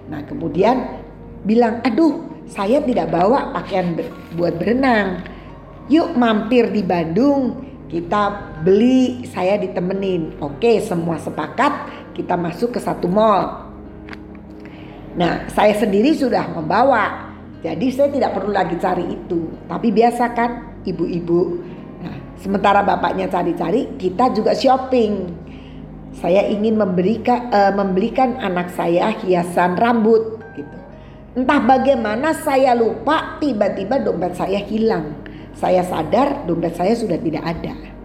Nah, 0.06 0.22
kemudian 0.22 1.02
bilang, 1.42 1.82
"Aduh, 1.82 2.46
saya 2.46 2.78
tidak 2.86 3.10
bawa 3.10 3.50
pakaian 3.50 3.98
ber, 3.98 4.06
buat 4.38 4.54
berenang." 4.54 5.36
yuk 5.86 6.18
mampir 6.18 6.70
di 6.74 6.82
Bandung 6.82 7.62
kita 7.86 8.54
beli 8.66 9.22
saya 9.30 9.54
ditemenin 9.54 10.42
oke 10.42 10.82
semua 10.82 11.22
sepakat 11.22 11.72
kita 12.18 12.34
masuk 12.34 12.74
ke 12.74 12.80
satu 12.82 13.06
mall 13.06 13.65
nah 15.16 15.48
saya 15.50 15.74
sendiri 15.76 16.12
sudah 16.12 16.52
membawa. 16.52 17.32
Jadi 17.64 17.90
saya 17.90 18.12
tidak 18.12 18.36
perlu 18.36 18.52
lagi 18.54 18.76
cari 18.78 19.02
itu. 19.10 19.50
Tapi 19.66 19.88
biasa 19.90 20.30
kan 20.36 20.80
ibu-ibu. 20.86 21.40
Nah 22.04 22.16
sementara 22.38 22.84
bapaknya 22.84 23.26
cari-cari 23.26 23.96
kita 23.98 24.30
juga 24.36 24.54
shopping. 24.54 25.44
Saya 26.16 26.46
ingin 26.48 26.80
memberikan 26.80 27.52
uh, 27.52 27.72
membelikan 27.76 28.40
anak 28.40 28.72
saya 28.72 29.12
hiasan 29.20 29.76
rambut 29.76 30.40
gitu. 30.56 30.76
Entah 31.36 31.60
bagaimana 31.60 32.32
saya 32.32 32.72
lupa 32.72 33.36
tiba-tiba 33.42 34.00
dompet 34.00 34.32
saya 34.38 34.62
hilang. 34.64 35.12
Saya 35.56 35.84
sadar 35.84 36.44
dompet 36.48 36.76
saya 36.76 36.92
sudah 36.96 37.16
tidak 37.20 37.44
ada. 37.44 37.96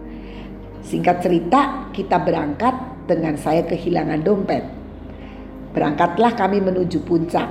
Singkat 0.82 1.24
cerita, 1.24 1.88
kita 1.94 2.20
berangkat 2.20 2.74
dengan 3.08 3.38
saya 3.38 3.64
kehilangan 3.64 4.20
dompet. 4.20 4.81
Berangkatlah 5.72 6.36
kami 6.36 6.60
menuju 6.60 7.04
puncak. 7.04 7.48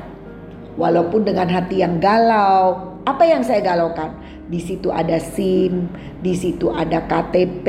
Walaupun 0.79 1.27
dengan 1.27 1.51
hati 1.51 1.83
yang 1.83 1.99
galau, 1.99 2.95
apa 3.03 3.23
yang 3.27 3.43
saya 3.43 3.59
galaukan? 3.59 4.15
Di 4.47 4.59
situ 4.61 4.87
ada 4.87 5.19
SIM, 5.19 5.91
di 6.23 6.31
situ 6.31 6.71
ada 6.71 7.03
KTP, 7.05 7.67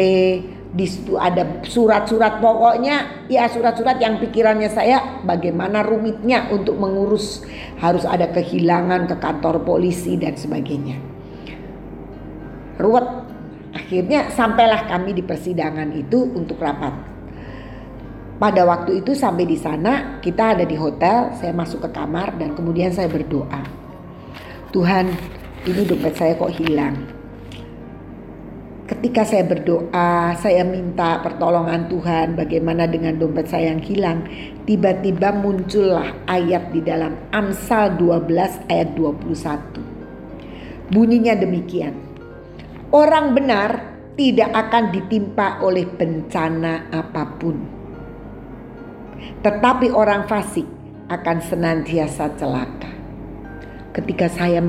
di 0.72 0.86
situ 0.86 1.18
ada 1.18 1.60
surat-surat 1.66 2.40
pokoknya 2.40 3.26
ya 3.28 3.44
surat-surat 3.44 4.00
yang 4.00 4.16
pikirannya 4.16 4.72
saya 4.72 5.20
bagaimana 5.20 5.84
rumitnya 5.84 6.48
untuk 6.48 6.80
mengurus 6.80 7.44
harus 7.76 8.08
ada 8.08 8.32
kehilangan 8.32 9.04
ke 9.04 9.20
kantor 9.20 9.60
polisi 9.68 10.16
dan 10.16 10.32
sebagainya 10.32 11.12
ruwet. 12.82 13.06
Akhirnya 13.72 14.28
sampailah 14.28 14.84
kami 14.90 15.16
di 15.16 15.22
persidangan 15.24 15.88
itu 15.96 16.28
untuk 16.36 16.60
rapat. 16.60 17.11
Pada 18.42 18.66
waktu 18.66 19.06
itu 19.06 19.14
sampai 19.14 19.46
di 19.46 19.54
sana 19.54 20.18
kita 20.18 20.58
ada 20.58 20.66
di 20.66 20.74
hotel, 20.74 21.30
saya 21.38 21.54
masuk 21.54 21.86
ke 21.86 21.94
kamar 21.94 22.34
dan 22.42 22.58
kemudian 22.58 22.90
saya 22.90 23.06
berdoa. 23.06 23.62
Tuhan, 24.74 25.14
ini 25.62 25.86
dompet 25.86 26.18
saya 26.18 26.34
kok 26.34 26.50
hilang. 26.50 27.06
Ketika 28.90 29.22
saya 29.22 29.46
berdoa, 29.46 30.34
saya 30.42 30.66
minta 30.66 31.22
pertolongan 31.22 31.86
Tuhan 31.86 32.34
bagaimana 32.34 32.90
dengan 32.90 33.14
dompet 33.14 33.46
saya 33.46 33.70
yang 33.70 33.78
hilang. 33.78 34.26
Tiba-tiba 34.66 35.30
muncullah 35.38 36.26
ayat 36.26 36.74
di 36.74 36.82
dalam 36.82 37.14
Amsal 37.30 37.94
12 37.94 38.66
ayat 38.66 38.90
21. 38.98 40.90
Bunyinya 40.90 41.38
demikian. 41.38 41.94
Orang 42.90 43.38
benar 43.38 44.02
tidak 44.18 44.50
akan 44.50 44.90
ditimpa 44.90 45.62
oleh 45.62 45.86
bencana 45.86 46.90
apa 46.90 47.38
pun 47.38 47.81
tetapi 49.42 49.90
orang 49.90 50.26
fasik 50.30 50.66
akan 51.10 51.38
senantiasa 51.42 52.32
celaka. 52.38 52.90
Ketika 53.92 54.30
saya 54.32 54.64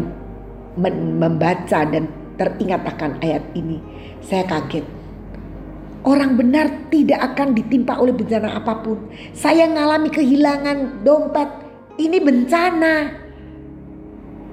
membaca 1.16 1.80
dan 1.88 2.10
teringat 2.36 2.82
akan 2.84 3.22
ayat 3.24 3.44
ini, 3.56 3.80
saya 4.20 4.44
kaget. 4.44 4.84
Orang 6.04 6.36
benar 6.36 6.92
tidak 6.92 7.32
akan 7.32 7.56
ditimpa 7.56 7.96
oleh 7.96 8.12
bencana 8.12 8.60
apa 8.60 8.84
pun. 8.84 9.08
Saya 9.32 9.72
mengalami 9.72 10.12
kehilangan 10.12 11.00
dompet. 11.00 11.48
Ini 11.96 12.20
bencana. 12.20 12.96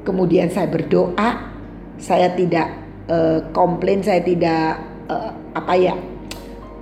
Kemudian 0.07 0.47
saya 0.47 0.71
berdoa. 0.71 1.51
Saya 1.99 2.31
tidak 2.39 2.71
uh, 3.11 3.43
komplain, 3.51 3.99
saya 3.99 4.23
tidak 4.23 4.79
uh, 5.11 5.35
apa 5.59 5.75
ya 5.75 5.95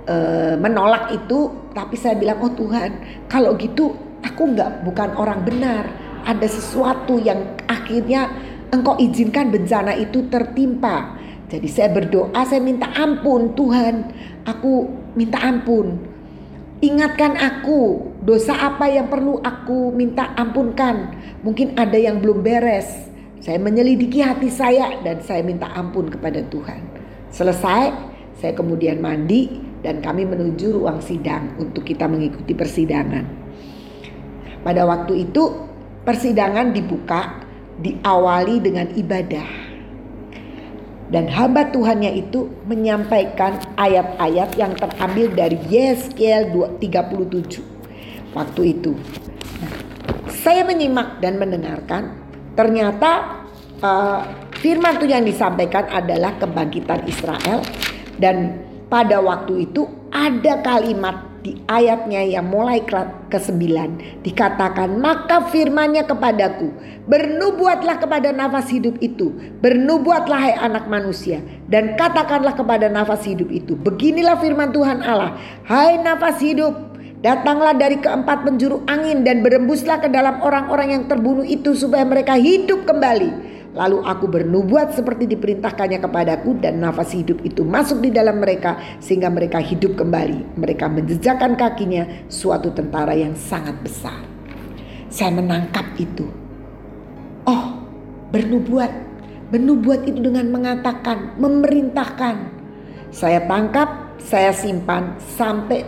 uh, 0.09 0.53
menolak 0.61 1.13
itu 1.13 1.49
tapi 1.73 1.95
saya 1.95 2.17
bilang 2.17 2.41
oh 2.41 2.53
Tuhan 2.53 3.25
kalau 3.29 3.53
gitu 3.57 3.93
aku 4.23 4.55
nggak 4.55 4.83
bukan 4.85 5.09
orang 5.15 5.43
benar. 5.45 5.83
Ada 6.19 6.51
sesuatu 6.51 7.15
yang 7.15 7.55
akhirnya 7.65 8.27
engkau 8.75 8.99
izinkan 8.99 9.49
bencana 9.49 9.95
itu 9.95 10.27
tertimpa. 10.27 11.15
Jadi 11.49 11.65
saya 11.65 11.89
berdoa 11.89 12.41
saya 12.45 12.61
minta 12.61 12.91
ampun 12.93 13.55
Tuhan. 13.55 13.95
Aku 14.45 14.91
minta 15.15 15.39
ampun. 15.41 15.97
Ingatkan 16.79 17.35
aku 17.35 18.11
dosa 18.23 18.55
apa 18.55 18.87
yang 18.87 19.11
perlu 19.11 19.39
aku 19.43 19.91
minta 19.91 20.31
ampunkan? 20.35 21.11
Mungkin 21.43 21.75
ada 21.75 21.95
yang 21.99 22.23
belum 22.23 22.43
beres. 22.43 22.87
Saya 23.39 23.59
menyelidiki 23.59 24.19
hati 24.19 24.51
saya 24.51 24.99
dan 25.03 25.23
saya 25.23 25.43
minta 25.43 25.67
ampun 25.71 26.11
kepada 26.11 26.43
Tuhan. 26.51 26.83
Selesai 27.31 27.95
saya 28.39 28.53
kemudian 28.55 29.03
mandi 29.03 29.68
dan 29.79 30.03
kami 30.03 30.27
menuju 30.27 30.75
ruang 30.75 30.99
sidang 30.99 31.55
untuk 31.55 31.87
kita 31.87 32.05
mengikuti 32.05 32.51
persidangan. 32.51 33.25
Pada 34.59 34.83
waktu 34.83 35.29
itu 35.29 35.43
persidangan 36.03 36.75
dibuka 36.75 37.47
diawali 37.79 38.59
dengan 38.59 38.87
ibadah. 38.91 39.47
Dan 41.09 41.25
hamba 41.25 41.73
Tuhannya 41.73 42.21
itu 42.21 42.45
menyampaikan 42.69 43.57
ayat-ayat 43.81 44.53
yang 44.61 44.77
terambil 44.77 45.33
dari 45.33 45.57
Yeskiel 45.65 46.53
37 46.53 48.37
waktu 48.37 48.61
itu. 48.77 48.93
Nah, 49.57 49.73
saya 50.29 50.61
menyimak 50.69 51.17
dan 51.17 51.41
mendengarkan 51.41 52.13
ternyata 52.53 53.41
uh, 53.81 54.21
firman 54.61 55.01
Tuhan 55.01 55.25
yang 55.25 55.25
disampaikan 55.25 55.89
adalah 55.89 56.37
kebangkitan 56.37 57.01
Israel 57.09 57.65
dan 58.21 58.68
pada 58.89 59.21
waktu 59.21 59.69
itu 59.69 59.85
ada 60.09 60.59
kalimat 60.65 61.29
di 61.39 61.55
ayatnya 61.71 62.19
yang 62.27 62.51
mulai 62.51 62.83
ke-9 62.83 63.63
dikatakan 64.27 64.99
maka 64.99 65.47
firmannya 65.47 66.03
kepadaku 66.03 66.67
bernubuatlah 67.07 67.95
kepada 67.95 68.35
nafas 68.35 68.67
hidup 68.67 68.99
itu 68.99 69.31
bernubuatlah 69.63 70.35
hai 70.35 70.55
anak 70.59 70.91
manusia 70.91 71.39
dan 71.71 71.95
katakanlah 71.95 72.51
kepada 72.59 72.91
nafas 72.91 73.23
hidup 73.23 73.47
itu 73.55 73.79
beginilah 73.79 74.35
firman 74.43 74.75
Tuhan 74.75 74.99
Allah 74.99 75.39
hai 75.63 75.95
nafas 76.03 76.43
hidup 76.43 76.75
datanglah 77.23 77.71
dari 77.75 78.03
keempat 78.03 78.43
penjuru 78.43 78.83
angin 78.91 79.23
dan 79.23 79.39
berembuslah 79.39 80.03
ke 80.03 80.11
dalam 80.11 80.43
orang-orang 80.43 80.91
yang 80.91 81.03
terbunuh 81.07 81.47
itu 81.47 81.71
supaya 81.71 82.03
mereka 82.03 82.35
hidup 82.35 82.83
kembali 82.83 83.58
Lalu 83.69 84.01
aku 84.01 84.25
bernubuat 84.25 84.97
seperti 84.97 85.29
diperintahkannya 85.29 86.01
kepadaku 86.01 86.57
dan 86.57 86.81
nafas 86.81 87.13
hidup 87.13 87.45
itu 87.45 87.61
masuk 87.61 88.01
di 88.01 88.09
dalam 88.09 88.41
mereka 88.41 88.81
sehingga 88.97 89.29
mereka 89.29 89.61
hidup 89.61 89.93
kembali. 89.93 90.57
Mereka 90.57 90.89
menjejakkan 90.89 91.53
kakinya 91.53 92.25
suatu 92.25 92.73
tentara 92.73 93.13
yang 93.13 93.37
sangat 93.37 93.77
besar. 93.85 94.25
Saya 95.13 95.37
menangkap 95.37 95.85
itu. 96.01 96.25
Oh, 97.45 97.77
bernubuat. 98.33 98.89
Bernubuat 99.49 100.05
itu 100.05 100.21
dengan 100.21 100.49
mengatakan, 100.53 101.37
memerintahkan. 101.41 102.35
Saya 103.09 103.41
tangkap, 103.49 104.17
saya 104.21 104.53
simpan 104.53 105.17
sampai 105.17 105.81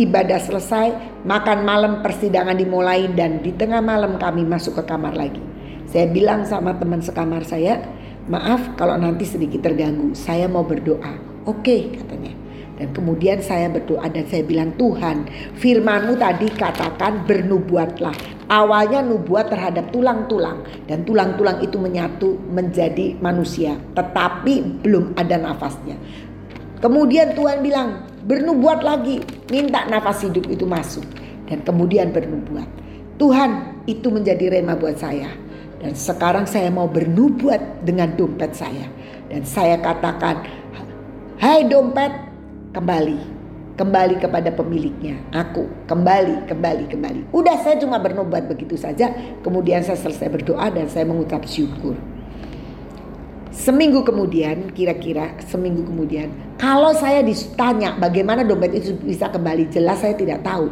ibadah 0.00 0.40
selesai, 0.40 1.20
makan 1.28 1.68
malam 1.68 1.92
persidangan 2.00 2.56
dimulai 2.56 3.12
dan 3.12 3.44
di 3.44 3.52
tengah 3.52 3.84
malam 3.84 4.16
kami 4.16 4.48
masuk 4.48 4.80
ke 4.80 4.84
kamar 4.88 5.12
lagi. 5.12 5.51
Saya 5.92 6.08
bilang 6.08 6.48
sama 6.48 6.72
teman 6.80 7.04
sekamar 7.04 7.44
saya, 7.44 7.84
maaf 8.24 8.80
kalau 8.80 8.96
nanti 8.96 9.28
sedikit 9.28 9.60
terganggu, 9.60 10.16
saya 10.16 10.48
mau 10.48 10.64
berdoa. 10.64 11.20
Oke 11.44 11.60
okay, 11.60 11.80
katanya. 12.00 12.32
Dan 12.80 12.96
kemudian 12.96 13.44
saya 13.44 13.68
berdoa 13.68 14.08
dan 14.08 14.24
saya 14.24 14.40
bilang 14.40 14.72
Tuhan 14.80 15.28
firmanmu 15.60 16.16
tadi 16.16 16.48
katakan 16.48 17.28
bernubuatlah. 17.28 18.16
Awalnya 18.48 19.04
nubuat 19.04 19.52
terhadap 19.52 19.92
tulang-tulang 19.92 20.64
dan 20.88 21.04
tulang-tulang 21.04 21.60
itu 21.60 21.76
menyatu 21.76 22.40
menjadi 22.48 23.12
manusia. 23.20 23.76
Tetapi 23.92 24.80
belum 24.80 25.12
ada 25.20 25.44
nafasnya. 25.44 26.00
Kemudian 26.80 27.36
Tuhan 27.36 27.60
bilang 27.60 28.08
bernubuat 28.24 28.80
lagi 28.80 29.20
minta 29.52 29.84
nafas 29.92 30.24
hidup 30.24 30.48
itu 30.48 30.64
masuk. 30.64 31.04
Dan 31.52 31.60
kemudian 31.68 32.16
bernubuat. 32.16 32.64
Tuhan 33.20 33.84
itu 33.84 34.08
menjadi 34.08 34.56
rema 34.56 34.72
buat 34.72 34.96
saya 34.96 35.41
dan 35.82 35.98
sekarang 35.98 36.46
saya 36.46 36.70
mau 36.70 36.86
bernubuat 36.86 37.82
dengan 37.82 38.14
dompet 38.14 38.54
saya. 38.54 38.86
Dan 39.26 39.42
saya 39.42 39.82
katakan, 39.82 40.46
hai 41.42 41.66
dompet, 41.66 42.14
kembali. 42.70 43.42
Kembali 43.74 44.14
kepada 44.22 44.52
pemiliknya. 44.54 45.18
Aku 45.34 45.66
kembali, 45.90 46.46
kembali, 46.46 46.84
kembali. 46.86 47.20
Udah 47.34 47.58
saya 47.66 47.82
cuma 47.82 47.98
bernubuat 47.98 48.46
begitu 48.46 48.78
saja. 48.78 49.10
Kemudian 49.42 49.82
saya 49.82 49.98
selesai 49.98 50.30
berdoa 50.30 50.70
dan 50.70 50.86
saya 50.86 51.02
mengucap 51.02 51.42
syukur. 51.48 51.98
Seminggu 53.50 54.06
kemudian, 54.06 54.70
kira-kira 54.72 55.34
seminggu 55.44 55.84
kemudian, 55.84 56.30
kalau 56.56 56.94
saya 56.94 57.26
ditanya 57.26 57.98
bagaimana 57.98 58.46
dompet 58.46 58.72
itu 58.78 58.94
bisa 59.02 59.28
kembali, 59.28 59.68
jelas 59.68 59.98
saya 59.98 60.14
tidak 60.14 60.46
tahu. 60.46 60.70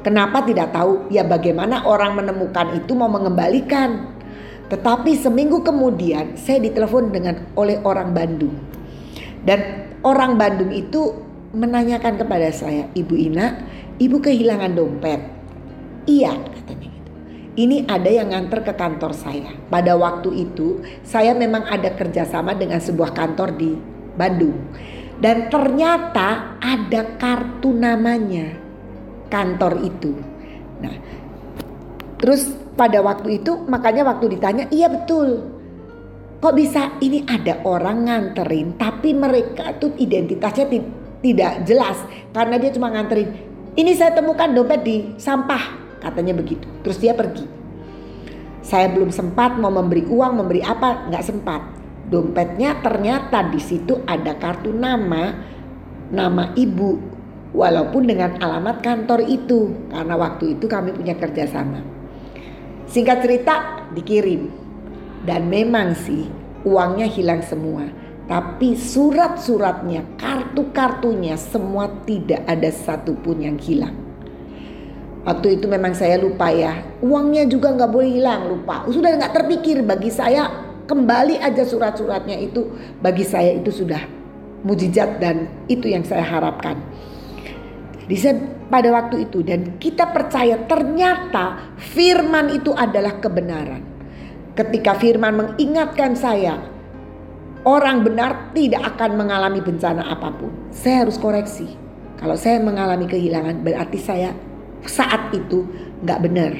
Kenapa 0.00 0.42
tidak 0.42 0.72
tahu? 0.72 1.12
Ya 1.12 1.26
bagaimana 1.26 1.84
orang 1.84 2.16
menemukan 2.16 2.72
itu 2.72 2.96
mau 2.96 3.10
mengembalikan. 3.10 4.15
Tetapi 4.66 5.14
seminggu 5.14 5.62
kemudian 5.62 6.34
saya 6.34 6.58
ditelepon 6.58 7.14
dengan 7.14 7.46
oleh 7.54 7.78
orang 7.86 8.10
Bandung. 8.10 8.54
Dan 9.46 9.92
orang 10.02 10.34
Bandung 10.34 10.74
itu 10.74 11.14
menanyakan 11.54 12.18
kepada 12.18 12.50
saya, 12.50 12.90
Ibu 12.90 13.14
Ina, 13.14 13.46
Ibu 13.96 14.18
kehilangan 14.18 14.72
dompet. 14.74 15.20
Iya 16.06 16.34
katanya 16.34 16.88
gitu. 16.90 17.10
Ini 17.56 17.76
ada 17.88 18.10
yang 18.10 18.28
nganter 18.34 18.60
ke 18.66 18.72
kantor 18.74 19.14
saya. 19.14 19.54
Pada 19.70 19.94
waktu 19.94 20.50
itu 20.50 20.82
saya 21.06 21.32
memang 21.32 21.64
ada 21.66 21.94
kerjasama 21.94 22.52
dengan 22.58 22.82
sebuah 22.82 23.14
kantor 23.14 23.54
di 23.54 23.72
Bandung. 24.18 24.58
Dan 25.16 25.48
ternyata 25.48 26.60
ada 26.60 27.16
kartu 27.16 27.72
namanya 27.72 28.52
kantor 29.32 29.80
itu. 29.80 30.12
Nah, 30.84 30.92
terus 32.20 32.65
pada 32.76 33.00
waktu 33.00 33.40
itu 33.42 33.64
makanya 33.66 34.04
waktu 34.04 34.36
ditanya 34.36 34.68
iya 34.70 34.86
betul. 34.92 35.56
Kok 36.36 36.52
bisa 36.52 37.00
ini 37.00 37.24
ada 37.24 37.64
orang 37.64 38.06
nganterin 38.06 38.76
tapi 38.76 39.16
mereka 39.16 39.72
tuh 39.80 39.96
identitasnya 39.96 40.68
tidak 41.24 41.64
jelas 41.64 41.96
karena 42.36 42.60
dia 42.60 42.70
cuma 42.76 42.92
nganterin 42.92 43.32
ini 43.76 43.92
saya 43.96 44.12
temukan 44.12 44.52
dompet 44.52 44.80
di 44.84 44.96
sampah 45.16 45.60
katanya 46.04 46.36
begitu. 46.36 46.68
Terus 46.84 47.00
dia 47.00 47.16
pergi. 47.16 47.48
Saya 48.60 48.92
belum 48.92 49.08
sempat 49.08 49.56
mau 49.56 49.72
memberi 49.72 50.04
uang 50.04 50.32
memberi 50.44 50.60
apa 50.60 51.08
nggak 51.08 51.24
sempat. 51.24 51.62
Dompetnya 52.06 52.78
ternyata 52.84 53.48
di 53.48 53.58
situ 53.58 54.04
ada 54.06 54.36
kartu 54.38 54.70
nama 54.70 55.34
nama 56.12 56.54
ibu 56.54 57.16
walaupun 57.50 58.06
dengan 58.06 58.38
alamat 58.38 58.84
kantor 58.84 59.26
itu 59.26 59.90
karena 59.90 60.14
waktu 60.14 60.54
itu 60.54 60.70
kami 60.70 60.94
punya 60.94 61.18
kerjasama 61.18 61.95
Singkat 62.86 63.18
cerita 63.22 63.54
dikirim. 63.92 64.50
Dan 65.26 65.50
memang 65.50 65.94
sih 65.98 66.30
uangnya 66.62 67.10
hilang 67.10 67.42
semua. 67.42 67.86
Tapi 68.26 68.74
surat-suratnya, 68.74 70.18
kartu-kartunya 70.18 71.38
semua 71.38 71.86
tidak 72.02 72.42
ada 72.46 72.70
satupun 72.74 73.38
yang 73.38 73.54
hilang. 73.58 73.94
Waktu 75.26 75.58
itu 75.58 75.66
memang 75.66 75.94
saya 75.94 76.18
lupa 76.18 76.50
ya. 76.50 76.82
Uangnya 77.02 77.46
juga 77.50 77.74
nggak 77.74 77.90
boleh 77.90 78.10
hilang, 78.18 78.50
lupa. 78.50 78.86
Sudah 78.90 79.14
nggak 79.14 79.34
terpikir 79.34 79.82
bagi 79.82 80.10
saya 80.10 80.66
kembali 80.86 81.42
aja 81.42 81.66
surat-suratnya 81.66 82.38
itu 82.38 82.70
bagi 83.02 83.26
saya 83.26 83.58
itu 83.58 83.74
sudah 83.74 84.06
mujizat 84.62 85.18
dan 85.18 85.50
itu 85.66 85.90
yang 85.90 86.06
saya 86.06 86.22
harapkan. 86.22 86.78
Saya 88.14 88.38
pada 88.70 88.94
waktu 88.94 89.26
itu 89.26 89.42
dan 89.42 89.82
kita 89.82 90.14
percaya 90.14 90.62
ternyata 90.70 91.74
firman 91.74 92.54
itu 92.54 92.70
adalah 92.70 93.18
kebenaran. 93.18 93.82
Ketika 94.54 94.94
firman 94.94 95.34
mengingatkan 95.34 96.14
saya 96.14 96.54
orang 97.66 98.06
benar 98.06 98.54
tidak 98.54 98.94
akan 98.94 99.18
mengalami 99.18 99.58
bencana 99.58 100.06
apa 100.06 100.30
pun. 100.38 100.54
Saya 100.70 101.02
harus 101.02 101.18
koreksi. 101.18 101.66
Kalau 102.16 102.38
saya 102.38 102.62
mengalami 102.62 103.10
kehilangan 103.10 103.66
berarti 103.66 103.98
saya 103.98 104.30
saat 104.86 105.34
itu 105.34 105.66
nggak 106.06 106.22
benar. 106.22 106.52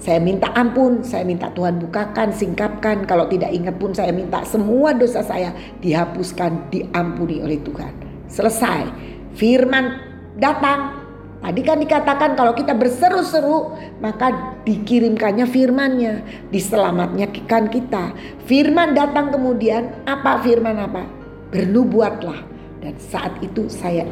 Saya 0.00 0.16
minta 0.16 0.48
ampun, 0.56 1.04
saya 1.04 1.28
minta 1.28 1.52
Tuhan 1.52 1.76
bukakan, 1.76 2.32
singkapkan. 2.32 3.04
Kalau 3.04 3.28
tidak 3.28 3.52
ingat 3.52 3.76
pun 3.76 3.92
saya 3.92 4.12
minta 4.16 4.40
semua 4.48 4.96
dosa 4.96 5.20
saya 5.20 5.52
dihapuskan, 5.80 6.72
diampuni 6.72 7.44
oleh 7.44 7.60
Tuhan. 7.60 7.92
Selesai. 8.24 8.88
Firman 9.36 10.09
datang. 10.36 11.02
Tadi 11.40 11.60
kan 11.64 11.80
dikatakan 11.80 12.36
kalau 12.36 12.52
kita 12.52 12.76
berseru-seru 12.76 13.72
maka 14.04 14.60
dikirimkannya 14.68 15.48
firmannya, 15.48 16.14
diselamatnya 16.52 17.32
kan 17.48 17.72
kita. 17.72 18.12
Firman 18.44 18.92
datang 18.92 19.32
kemudian 19.32 20.04
apa 20.04 20.44
firman 20.44 20.76
apa? 20.76 21.08
Bernubuatlah. 21.48 22.44
Dan 22.84 22.94
saat 23.00 23.40
itu 23.40 23.72
saya 23.72 24.04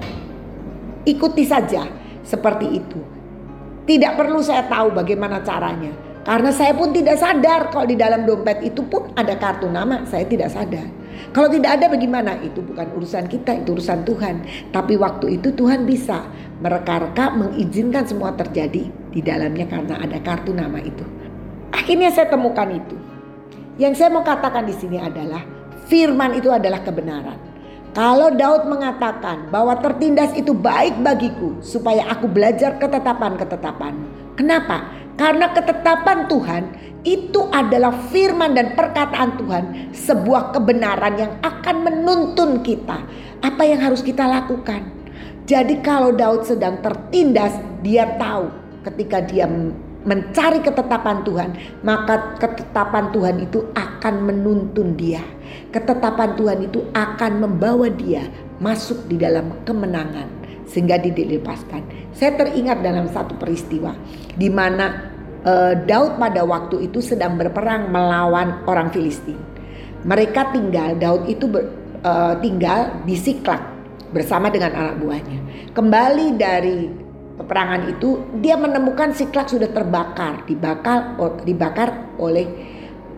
ikuti 1.05 1.45
saja 1.45 1.89
seperti 2.25 2.81
itu 2.81 3.01
tidak 3.89 4.21
perlu 4.21 4.45
saya 4.45 4.69
tahu 4.69 4.93
bagaimana 4.93 5.41
caranya. 5.41 5.89
Karena 6.29 6.53
saya 6.53 6.77
pun 6.77 6.93
tidak 6.93 7.17
sadar 7.17 7.73
kalau 7.73 7.89
di 7.89 7.97
dalam 7.97 8.29
dompet 8.29 8.61
itu 8.61 8.85
pun 8.85 9.09
ada 9.17 9.33
kartu 9.41 9.65
nama, 9.65 10.05
saya 10.05 10.29
tidak 10.29 10.53
sadar. 10.53 10.85
Kalau 11.35 11.49
tidak 11.53 11.79
ada 11.79 11.87
bagaimana? 11.93 12.39
Itu 12.41 12.65
bukan 12.65 12.89
urusan 12.99 13.29
kita, 13.29 13.63
itu 13.65 13.75
urusan 13.75 14.03
Tuhan. 14.07 14.35
Tapi 14.75 14.95
waktu 14.97 15.41
itu 15.41 15.53
Tuhan 15.53 15.85
bisa 15.85 16.27
mereka-reka 16.59 17.35
mengizinkan 17.37 18.05
semua 18.09 18.35
terjadi 18.35 18.89
di 18.89 19.21
dalamnya 19.21 19.67
karena 19.69 20.01
ada 20.03 20.19
kartu 20.21 20.51
nama 20.55 20.83
itu. 20.83 21.05
Akhirnya 21.75 22.11
saya 22.11 22.33
temukan 22.33 22.69
itu. 22.71 22.97
Yang 23.79 24.03
saya 24.03 24.11
mau 24.11 24.27
katakan 24.27 24.67
di 24.67 24.75
sini 24.75 24.99
adalah 24.99 25.45
firman 25.87 26.35
itu 26.35 26.51
adalah 26.51 26.83
kebenaran. 26.83 27.39
Kalau 27.97 28.31
Daud 28.31 28.69
mengatakan 28.69 29.49
bahwa 29.49 29.75
tertindas 29.81 30.31
itu 30.37 30.53
baik 30.53 31.01
bagiku 31.01 31.59
supaya 31.65 32.07
aku 32.13 32.29
belajar 32.29 32.77
ketetapan-ketetapan. 32.77 33.95
Kenapa? 34.37 35.08
Karena 35.19 35.51
ketetapan 35.51 36.31
Tuhan 36.31 36.63
itu 37.03 37.51
adalah 37.51 37.91
firman 38.15 38.55
dan 38.55 38.79
perkataan 38.79 39.35
Tuhan, 39.35 39.65
sebuah 39.91 40.55
kebenaran 40.55 41.15
yang 41.19 41.33
akan 41.43 41.77
menuntun 41.83 42.63
kita. 42.63 43.03
Apa 43.43 43.67
yang 43.67 43.83
harus 43.83 43.99
kita 44.07 44.31
lakukan? 44.31 44.87
Jadi 45.43 45.83
kalau 45.83 46.15
Daud 46.15 46.47
sedang 46.47 46.79
tertindas, 46.79 47.59
dia 47.83 48.07
tahu 48.15 48.47
ketika 48.87 49.19
dia 49.27 49.51
mencari 50.07 50.63
ketetapan 50.63 51.27
Tuhan, 51.27 51.51
maka 51.83 52.39
ketetapan 52.39 53.11
Tuhan 53.11 53.37
itu 53.43 53.67
akan 53.75 54.15
menuntun 54.23 54.95
dia. 54.95 55.25
Ketetapan 55.75 56.39
Tuhan 56.39 56.59
itu 56.71 56.87
akan 56.95 57.33
membawa 57.43 57.91
dia 57.91 58.31
masuk 58.63 59.11
di 59.11 59.19
dalam 59.19 59.51
kemenangan 59.67 60.38
sehingga 60.69 61.01
dilepaskan. 61.01 62.13
Saya 62.13 62.37
teringat 62.37 62.85
dalam 62.85 63.09
satu 63.09 63.35
peristiwa 63.41 63.97
di 64.37 64.53
mana 64.53 65.11
uh, 65.43 65.75
Daud 65.75 66.21
pada 66.21 66.45
waktu 66.45 66.93
itu 66.93 67.01
sedang 67.01 67.41
berperang 67.41 67.89
melawan 67.89 68.63
orang 68.69 68.93
Filistin. 68.93 69.41
Mereka 70.07 70.55
tinggal 70.55 70.95
Daud 71.01 71.27
itu 71.27 71.51
ber, 71.51 71.75
uh, 72.05 72.39
tinggal 72.39 73.03
di 73.03 73.19
Siklak 73.19 73.61
bersama 74.13 74.49
dengan 74.49 74.73
anak 74.77 74.97
buahnya. 75.03 75.39
Kembali 75.75 76.27
dari 76.39 76.89
peperangan 77.39 77.83
itu 77.91 78.39
dia 78.39 78.55
menemukan 78.55 79.13
Siklak 79.17 79.51
sudah 79.51 79.69
terbakar, 79.71 80.47
dibakar 80.47 81.19
dibakar 81.43 82.19
oleh 82.21 82.47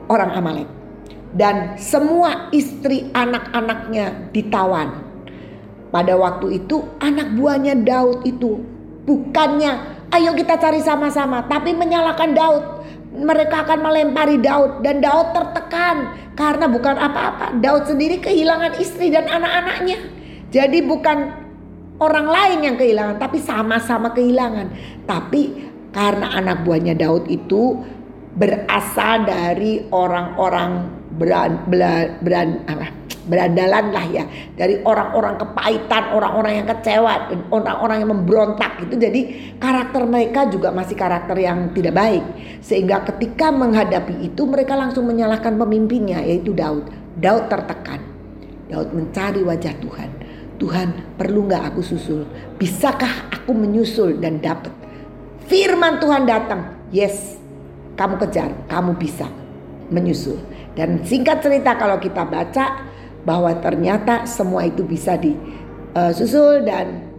orang 0.08 0.30
Amalek. 0.34 0.68
Dan 1.30 1.78
semua 1.78 2.50
istri 2.50 3.06
anak-anaknya 3.14 4.34
ditawan. 4.34 5.09
Pada 5.90 6.14
waktu 6.14 6.62
itu 6.62 6.86
anak 7.02 7.34
buahnya 7.34 7.82
Daud 7.82 8.22
itu 8.22 8.62
bukannya 9.02 10.06
ayo 10.14 10.34
kita 10.38 10.58
cari 10.58 10.78
sama-sama 10.82 11.46
tapi 11.50 11.74
menyalahkan 11.74 12.30
Daud. 12.34 12.64
Mereka 13.10 13.66
akan 13.66 13.82
melempari 13.82 14.38
Daud 14.38 14.86
dan 14.86 15.02
Daud 15.02 15.34
tertekan 15.34 16.14
karena 16.38 16.70
bukan 16.70 16.94
apa-apa. 16.94 17.58
Daud 17.58 17.90
sendiri 17.90 18.22
kehilangan 18.22 18.78
istri 18.78 19.10
dan 19.10 19.26
anak-anaknya. 19.26 19.98
Jadi 20.54 20.78
bukan 20.86 21.18
orang 21.98 22.26
lain 22.30 22.58
yang 22.70 22.76
kehilangan 22.78 23.18
tapi 23.18 23.42
sama-sama 23.42 24.14
kehilangan. 24.14 24.70
Tapi 25.10 25.42
karena 25.90 26.38
anak 26.38 26.62
buahnya 26.62 26.94
Daud 26.94 27.26
itu 27.26 27.82
berasal 28.38 29.26
dari 29.26 29.90
orang-orang 29.90 30.86
beran, 31.18 31.66
beran, 31.66 32.22
beran, 32.22 32.48
berandalan 33.28 33.92
lah 33.92 34.06
ya 34.08 34.24
dari 34.56 34.80
orang-orang 34.80 35.36
kepahitan, 35.36 36.16
orang-orang 36.16 36.52
yang 36.62 36.68
kecewa, 36.68 37.12
orang-orang 37.52 37.96
yang 38.00 38.10
memberontak 38.16 38.80
itu 38.80 38.94
jadi 38.96 39.20
karakter 39.60 40.02
mereka 40.08 40.48
juga 40.48 40.72
masih 40.72 40.96
karakter 40.96 41.36
yang 41.36 41.72
tidak 41.76 41.94
baik 41.96 42.24
sehingga 42.64 43.04
ketika 43.12 43.52
menghadapi 43.52 44.24
itu 44.24 44.42
mereka 44.48 44.76
langsung 44.76 45.04
menyalahkan 45.04 45.56
pemimpinnya 45.56 46.24
yaitu 46.24 46.56
Daud. 46.56 46.88
Daud 47.20 47.52
tertekan. 47.52 48.00
Daud 48.70 48.94
mencari 48.94 49.42
wajah 49.44 49.74
Tuhan. 49.82 50.10
Tuhan 50.60 51.16
perlu 51.16 51.48
nggak 51.48 51.72
aku 51.72 51.80
susul? 51.80 52.28
Bisakah 52.60 53.32
aku 53.32 53.56
menyusul 53.56 54.20
dan 54.20 54.44
dapat? 54.44 54.72
Firman 55.48 55.98
Tuhan 55.98 56.28
datang. 56.28 56.78
Yes, 56.92 57.40
kamu 57.96 58.20
kejar, 58.20 58.52
kamu 58.68 58.94
bisa 59.00 59.26
menyusul. 59.88 60.38
Dan 60.76 61.02
singkat 61.02 61.42
cerita 61.42 61.74
kalau 61.74 61.98
kita 61.98 62.22
baca 62.28 62.89
bahwa 63.24 63.52
ternyata 63.60 64.24
semua 64.24 64.64
itu 64.64 64.84
bisa 64.84 65.16
disusul 65.20 66.64
dan 66.64 67.10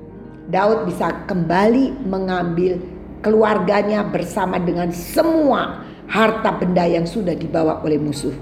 Daud 0.52 0.90
bisa 0.90 1.26
kembali 1.30 2.04
mengambil 2.04 2.82
keluarganya 3.22 4.04
bersama 4.04 4.58
dengan 4.58 4.90
semua 4.92 5.86
harta 6.10 6.58
benda 6.58 6.84
yang 6.84 7.08
sudah 7.08 7.38
dibawa 7.38 7.80
oleh 7.86 8.02
musuh. 8.02 8.34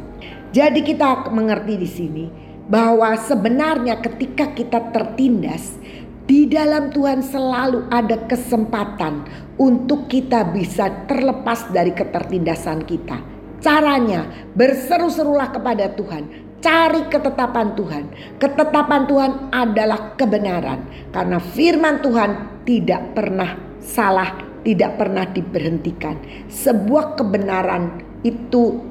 Jadi 0.49 0.81
kita 0.81 1.29
mengerti 1.29 1.77
di 1.77 1.85
sini 1.85 2.25
bahwa 2.65 3.13
sebenarnya 3.13 4.01
ketika 4.01 4.49
kita 4.57 4.89
tertindas 4.89 5.77
di 6.25 6.49
dalam 6.49 6.89
Tuhan 6.89 7.21
selalu 7.21 7.89
ada 7.89 8.25
kesempatan 8.25 9.25
untuk 9.57 10.09
kita 10.09 10.49
bisa 10.49 11.05
terlepas 11.05 11.69
dari 11.69 11.93
ketertindasan 11.93 12.85
kita. 12.85 13.21
Caranya 13.59 14.25
berseru-serulah 14.55 15.51
kepada 15.51 15.91
Tuhan, 15.93 16.48
cari 16.59 17.07
ketetapan 17.07 17.75
Tuhan. 17.75 18.03
Ketetapan 18.39 19.01
Tuhan 19.07 19.31
adalah 19.51 20.15
kebenaran 20.15 21.09
karena 21.11 21.37
firman 21.39 22.03
Tuhan 22.03 22.63
tidak 22.67 23.15
pernah 23.15 23.57
salah, 23.81 24.35
tidak 24.63 24.99
pernah 24.99 25.25
diberhentikan. 25.25 26.19
Sebuah 26.51 27.17
kebenaran 27.17 28.03
itu 28.23 28.83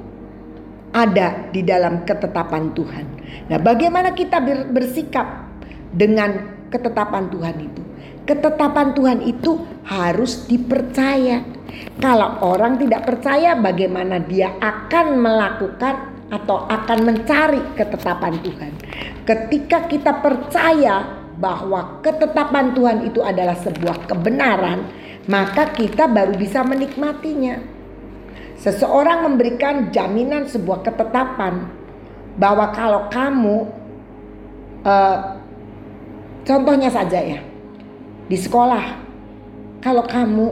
ada 0.92 1.52
di 1.52 1.60
dalam 1.62 2.02
ketetapan 2.08 2.72
Tuhan. 2.72 3.04
Nah, 3.52 3.58
bagaimana 3.60 4.16
kita 4.16 4.40
bersikap 4.72 5.46
dengan 5.92 6.64
ketetapan 6.72 7.28
Tuhan 7.28 7.56
itu? 7.60 7.82
Ketetapan 8.24 8.92
Tuhan 8.92 9.18
itu 9.24 9.64
harus 9.88 10.44
dipercaya. 10.48 11.44
Kalau 12.00 12.40
orang 12.44 12.76
tidak 12.80 13.08
percaya, 13.08 13.56
bagaimana 13.56 14.20
dia 14.20 14.56
akan 14.60 15.16
melakukan 15.16 16.17
atau 16.28 16.68
akan 16.68 16.98
mencari 17.04 17.62
ketetapan 17.76 18.36
Tuhan? 18.44 18.72
Ketika 19.24 19.88
kita 19.88 20.20
percaya 20.20 21.24
bahwa 21.38 22.02
ketetapan 22.02 22.74
Tuhan 22.74 22.98
itu 23.06 23.22
adalah 23.22 23.54
sebuah 23.56 24.10
kebenaran, 24.10 24.88
maka 25.30 25.70
kita 25.70 26.10
baru 26.10 26.34
bisa 26.34 26.64
menikmatinya. 26.64 27.60
Seseorang 28.58 29.22
memberikan 29.30 29.94
jaminan 29.94 30.50
sebuah 30.50 30.82
ketetapan 30.82 31.70
bahwa 32.34 32.74
kalau 32.74 33.06
kamu 33.06 33.56
uh, 34.82 35.18
contohnya 36.42 36.90
saja 36.90 37.22
ya 37.22 37.40
di 38.26 38.34
sekolah 38.34 38.98
kalau 39.78 40.02
kamu 40.06 40.46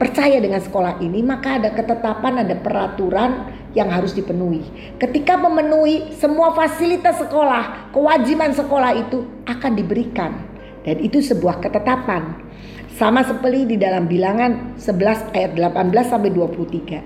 percaya 0.00 0.40
dengan 0.40 0.60
sekolah 0.60 1.00
ini 1.04 1.20
maka 1.20 1.60
ada 1.60 1.72
ketetapan 1.72 2.44
ada 2.44 2.56
peraturan 2.56 3.59
yang 3.74 3.86
harus 3.90 4.14
dipenuhi. 4.16 4.66
Ketika 4.98 5.38
memenuhi 5.38 6.10
semua 6.18 6.50
fasilitas 6.54 7.22
sekolah, 7.22 7.94
kewajiban 7.94 8.50
sekolah 8.50 8.92
itu 8.98 9.22
akan 9.46 9.72
diberikan 9.78 10.32
dan 10.82 10.96
itu 10.98 11.22
sebuah 11.22 11.62
ketetapan. 11.62 12.34
Sama 12.98 13.24
seperti 13.24 13.64
di 13.64 13.76
dalam 13.80 14.10
bilangan 14.10 14.76
11 14.76 15.32
ayat 15.32 15.56
18 15.56 16.10
sampai 16.10 16.30
23. 16.34 17.00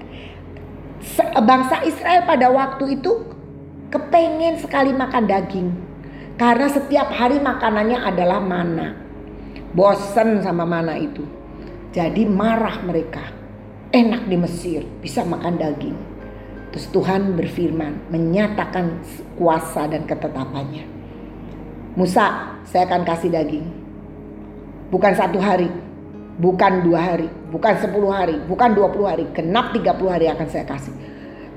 Bangsa 1.44 1.84
Israel 1.86 2.24
pada 2.26 2.48
waktu 2.50 2.98
itu 2.98 3.12
kepengen 3.92 4.58
sekali 4.58 4.90
makan 4.90 5.24
daging. 5.28 5.68
Karena 6.34 6.66
setiap 6.66 7.14
hari 7.14 7.38
makanannya 7.38 8.02
adalah 8.02 8.42
mana. 8.42 8.98
Bosen 9.70 10.42
sama 10.42 10.66
mana 10.66 10.98
itu. 10.98 11.22
Jadi 11.94 12.26
marah 12.26 12.82
mereka. 12.82 13.22
Enak 13.94 14.26
di 14.26 14.34
Mesir, 14.34 14.82
bisa 14.98 15.22
makan 15.22 15.54
daging. 15.54 16.13
Terus 16.74 16.90
Tuhan 16.90 17.38
berfirman, 17.38 18.10
menyatakan 18.10 18.98
kuasa 19.38 19.86
dan 19.86 20.10
ketetapannya. 20.10 20.82
Musa, 21.94 22.58
saya 22.66 22.90
akan 22.90 23.06
kasih 23.06 23.30
daging. 23.30 23.62
Bukan 24.90 25.14
satu 25.14 25.38
hari, 25.38 25.70
bukan 26.42 26.82
dua 26.82 27.14
hari, 27.14 27.30
bukan 27.54 27.78
sepuluh 27.78 28.10
hari, 28.10 28.42
bukan 28.50 28.74
dua 28.74 28.90
puluh 28.90 29.06
hari, 29.06 29.22
genap 29.30 29.70
tiga 29.70 29.94
puluh 29.94 30.18
hari 30.18 30.26
akan 30.26 30.50
saya 30.50 30.66
kasih. 30.66 30.90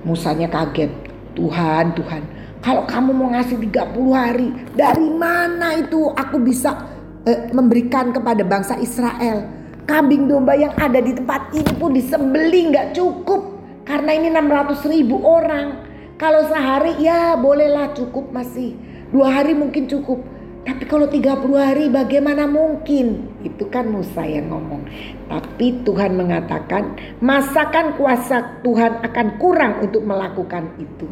Musanya 0.05 0.53
kaget, 0.53 0.93
Tuhan, 1.33 1.97
Tuhan, 1.97 2.21
kalau 2.61 2.85
kamu 2.85 3.09
mau 3.17 3.33
ngasih 3.33 3.57
tiga 3.57 3.89
puluh 3.89 4.13
hari, 4.13 4.53
dari 4.77 5.09
mana 5.17 5.81
itu 5.81 6.13
aku 6.13 6.37
bisa 6.45 6.77
eh, 7.25 7.49
memberikan 7.57 8.13
kepada 8.13 8.45
bangsa 8.45 8.77
Israel? 8.77 9.49
Kambing 9.89 10.29
domba 10.29 10.53
yang 10.53 10.77
ada 10.77 11.01
di 11.01 11.17
tempat 11.17 11.49
ini 11.57 11.73
pun 11.73 11.97
disembeli 11.97 12.69
nggak 12.69 12.93
cukup 12.93 13.56
karena 13.87 14.11
ini 14.19 14.27
600 14.29 14.83
ribu 14.91 15.23
orang. 15.23 15.87
Kalau 16.19 16.43
sehari 16.51 16.99
ya 16.99 17.39
bolehlah 17.39 17.95
cukup 17.95 18.35
masih. 18.35 18.75
Dua 19.15 19.31
hari 19.31 19.55
mungkin 19.55 19.87
cukup. 19.87 20.19
Tapi 20.67 20.83
kalau 20.83 21.07
30 21.07 21.23
hari 21.55 21.87
bagaimana 21.87 22.43
mungkin? 22.43 23.31
Itu 23.39 23.71
kan 23.71 23.87
Musa 23.87 24.27
yang 24.27 24.51
ngomong. 24.51 24.83
Tapi 25.31 25.87
Tuhan 25.87 26.19
mengatakan 26.19 26.99
masakan 27.23 27.95
kuasa 27.95 28.59
Tuhan 28.59 28.99
akan 29.07 29.27
kurang 29.39 29.79
untuk 29.79 30.03
melakukan 30.03 30.75
itu. 30.75 31.07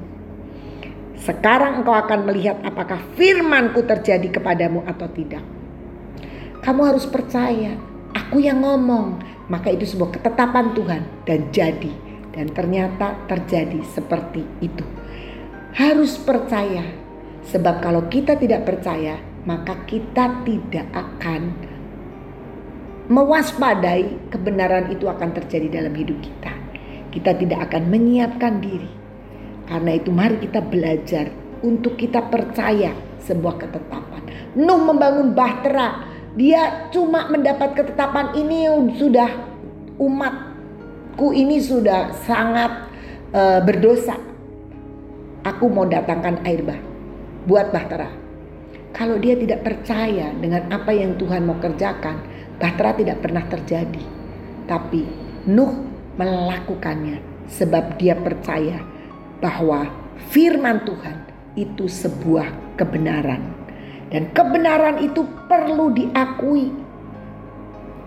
Sekarang 1.16 1.80
engkau 1.80 1.96
akan 1.96 2.28
melihat 2.28 2.60
apakah 2.68 3.00
firmanku 3.16 3.88
terjadi 3.88 4.28
kepadamu 4.36 4.84
atau 4.84 5.08
tidak. 5.16 5.42
Kamu 6.60 6.82
harus 6.84 7.08
percaya, 7.08 7.80
aku 8.12 8.44
yang 8.44 8.60
ngomong. 8.60 9.24
Maka 9.48 9.72
itu 9.72 9.88
sebuah 9.88 10.20
ketetapan 10.20 10.76
Tuhan 10.76 11.02
dan 11.24 11.54
jadi 11.54 12.05
dan 12.36 12.52
ternyata 12.52 13.16
terjadi 13.32 13.80
seperti 13.96 14.44
itu. 14.60 14.84
Harus 15.76 16.20
percaya, 16.20 16.84
sebab 17.48 17.80
kalau 17.80 18.06
kita 18.12 18.36
tidak 18.36 18.68
percaya, 18.68 19.18
maka 19.48 19.88
kita 19.88 20.44
tidak 20.44 20.88
akan 20.92 21.56
mewaspadai 23.08 24.32
kebenaran 24.34 24.92
itu 24.92 25.08
akan 25.08 25.32
terjadi 25.32 25.82
dalam 25.82 25.94
hidup 25.96 26.20
kita. 26.20 26.54
Kita 27.16 27.32
tidak 27.40 27.72
akan 27.72 27.88
menyiapkan 27.88 28.60
diri. 28.60 28.92
Karena 29.66 29.98
itu 29.98 30.12
mari 30.12 30.38
kita 30.44 30.62
belajar 30.62 31.32
untuk 31.64 31.98
kita 31.98 32.28
percaya 32.28 32.94
sebuah 33.24 33.56
ketetapan. 33.58 34.22
Nuh 34.60 34.82
membangun 34.84 35.34
bahtera, 35.34 36.06
dia 36.36 36.92
cuma 36.92 37.32
mendapat 37.32 37.74
ketetapan 37.74 38.36
ini 38.38 38.68
sudah 39.00 39.32
umat 39.98 40.55
ku 41.16 41.32
ini 41.32 41.60
sudah 41.64 42.12
sangat 42.28 42.92
uh, 43.32 43.60
berdosa. 43.64 44.20
Aku 45.46 45.70
mau 45.70 45.86
datangkan 45.86 46.42
air 46.44 46.62
bah 46.66 46.80
buat 47.46 47.70
Bahtera. 47.70 48.10
Kalau 48.96 49.20
dia 49.20 49.36
tidak 49.36 49.68
percaya 49.68 50.32
dengan 50.40 50.72
apa 50.72 50.90
yang 50.96 51.20
Tuhan 51.20 51.46
mau 51.46 51.60
kerjakan, 51.60 52.24
Bahtera 52.58 52.96
tidak 52.96 53.18
pernah 53.22 53.44
terjadi. 53.46 54.04
Tapi 54.66 55.04
Nuh 55.46 55.86
melakukannya 56.18 57.22
sebab 57.46 58.02
dia 58.02 58.18
percaya 58.18 58.82
bahwa 59.38 59.86
firman 60.34 60.82
Tuhan 60.88 61.18
itu 61.54 61.86
sebuah 61.86 62.78
kebenaran. 62.82 63.54
Dan 64.10 64.34
kebenaran 64.34 65.02
itu 65.06 65.22
perlu 65.46 65.94
diakui. 65.94 66.74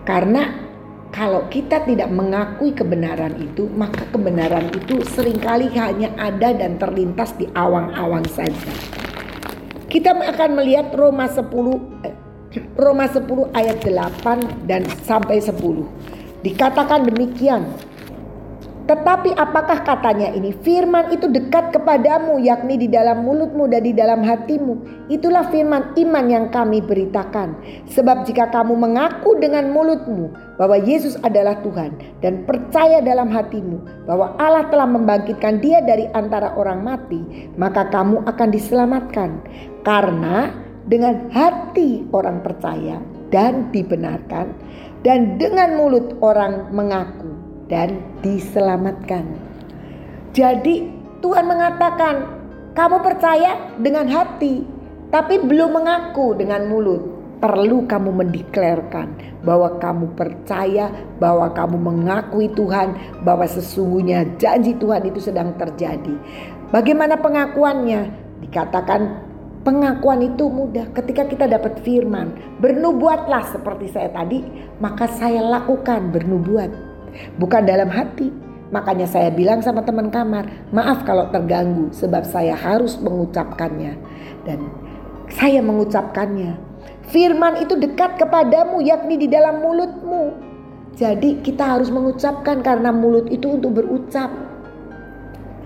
Karena 0.03 0.68
kalau 1.09 1.49
kita 1.49 1.81
tidak 1.89 2.09
mengakui 2.13 2.69
kebenaran 2.69 3.33
itu, 3.41 3.65
maka 3.73 4.05
kebenaran 4.13 4.69
itu 4.69 5.01
sering 5.09 5.41
kali 5.41 5.65
hanya 5.73 6.13
ada 6.21 6.53
dan 6.53 6.77
terlintas 6.77 7.33
di 7.33 7.49
awang-awang 7.57 8.25
saja. 8.29 8.69
Kita 9.89 10.13
akan 10.13 10.49
melihat 10.53 10.93
Roma 10.93 11.25
10 11.25 11.49
eh, 12.05 12.13
Roma 12.77 13.09
10 13.09 13.25
ayat 13.57 13.81
8 13.81 14.69
dan 14.69 14.85
sampai 15.01 15.41
10. 15.41 15.57
Dikatakan 16.45 17.09
demikian, 17.09 17.65
tetapi 18.89 19.37
apakah 19.37 19.85
katanya 19.85 20.33
ini? 20.33 20.49
Firman 20.49 21.13
itu 21.13 21.29
dekat 21.29 21.69
kepadamu 21.69 22.41
yakni 22.41 22.73
di 22.73 22.89
dalam 22.89 23.21
mulutmu 23.21 23.69
dan 23.69 23.85
di 23.85 23.93
dalam 23.93 24.25
hatimu. 24.25 25.05
Itulah 25.13 25.45
firman 25.53 25.93
iman 25.93 26.25
yang 26.25 26.49
kami 26.49 26.81
beritakan. 26.81 27.53
Sebab 27.93 28.25
jika 28.25 28.49
kamu 28.49 28.73
mengaku 28.73 29.37
dengan 29.37 29.69
mulutmu 29.69 30.33
bahwa 30.57 30.81
Yesus 30.81 31.21
adalah 31.21 31.61
Tuhan 31.61 32.01
dan 32.25 32.49
percaya 32.49 32.97
dalam 33.05 33.29
hatimu 33.29 34.09
bahwa 34.09 34.33
Allah 34.41 34.65
telah 34.73 34.89
membangkitkan 34.89 35.61
dia 35.61 35.85
dari 35.85 36.09
antara 36.17 36.57
orang 36.57 36.81
mati, 36.81 37.21
maka 37.61 37.85
kamu 37.93 38.25
akan 38.25 38.49
diselamatkan. 38.49 39.29
Karena 39.85 40.49
dengan 40.89 41.29
hati 41.29 42.09
orang 42.09 42.41
percaya 42.41 42.97
dan 43.29 43.69
dibenarkan 43.69 44.49
dan 45.05 45.37
dengan 45.37 45.77
mulut 45.77 46.17
orang 46.25 46.73
mengaku 46.73 47.28
dan 47.69 48.01
diselamatkan. 48.25 49.23
Jadi 50.33 50.89
Tuhan 51.21 51.45
mengatakan, 51.45 52.15
kamu 52.73 52.97
percaya 53.01 53.75
dengan 53.77 54.09
hati, 54.09 54.65
tapi 55.13 55.41
belum 55.41 55.79
mengaku 55.79 56.35
dengan 56.35 56.65
mulut. 56.67 57.17
Perlu 57.39 57.87
kamu 57.87 58.19
mendeklarkan 58.19 59.15
bahwa 59.47 59.79
kamu 59.79 60.11
percaya, 60.11 60.91
bahwa 61.23 61.47
kamu 61.55 61.79
mengakui 61.79 62.51
Tuhan, 62.51 62.99
bahwa 63.23 63.47
sesungguhnya 63.47 64.27
janji 64.35 64.75
Tuhan 64.75 65.07
itu 65.07 65.23
sedang 65.23 65.55
terjadi. 65.55 66.19
Bagaimana 66.75 67.15
pengakuannya? 67.15 68.11
Dikatakan 68.43 69.01
pengakuan 69.63 70.19
itu 70.19 70.51
mudah 70.51 70.91
ketika 70.91 71.23
kita 71.31 71.47
dapat 71.47 71.79
firman. 71.79 72.35
Bernubuatlah 72.59 73.47
seperti 73.55 73.87
saya 73.87 74.11
tadi, 74.11 74.43
maka 74.83 75.07
saya 75.07 75.39
lakukan 75.39 76.11
bernubuat 76.11 76.88
bukan 77.37 77.63
dalam 77.65 77.89
hati. 77.89 78.29
Makanya 78.69 79.09
saya 79.09 79.33
bilang 79.33 79.65
sama 79.65 79.81
teman 79.81 80.13
kamar, 80.13 80.45
maaf 80.69 81.01
kalau 81.01 81.25
terganggu 81.33 81.89
sebab 81.89 82.21
saya 82.21 82.53
harus 82.53 83.01
mengucapkannya. 83.01 83.97
Dan 84.45 84.69
saya 85.33 85.61
mengucapkannya. 85.65 86.53
Firman 87.09 87.65
itu 87.65 87.73
dekat 87.73 88.21
kepadamu 88.21 88.85
yakni 88.85 89.17
di 89.17 89.25
dalam 89.25 89.65
mulutmu. 89.65 90.37
Jadi 90.93 91.41
kita 91.41 91.77
harus 91.77 91.89
mengucapkan 91.89 92.61
karena 92.61 92.93
mulut 92.93 93.25
itu 93.33 93.57
untuk 93.57 93.81
berucap. 93.81 94.29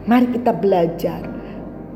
Mari 0.08 0.32
kita 0.36 0.56
belajar 0.56 1.33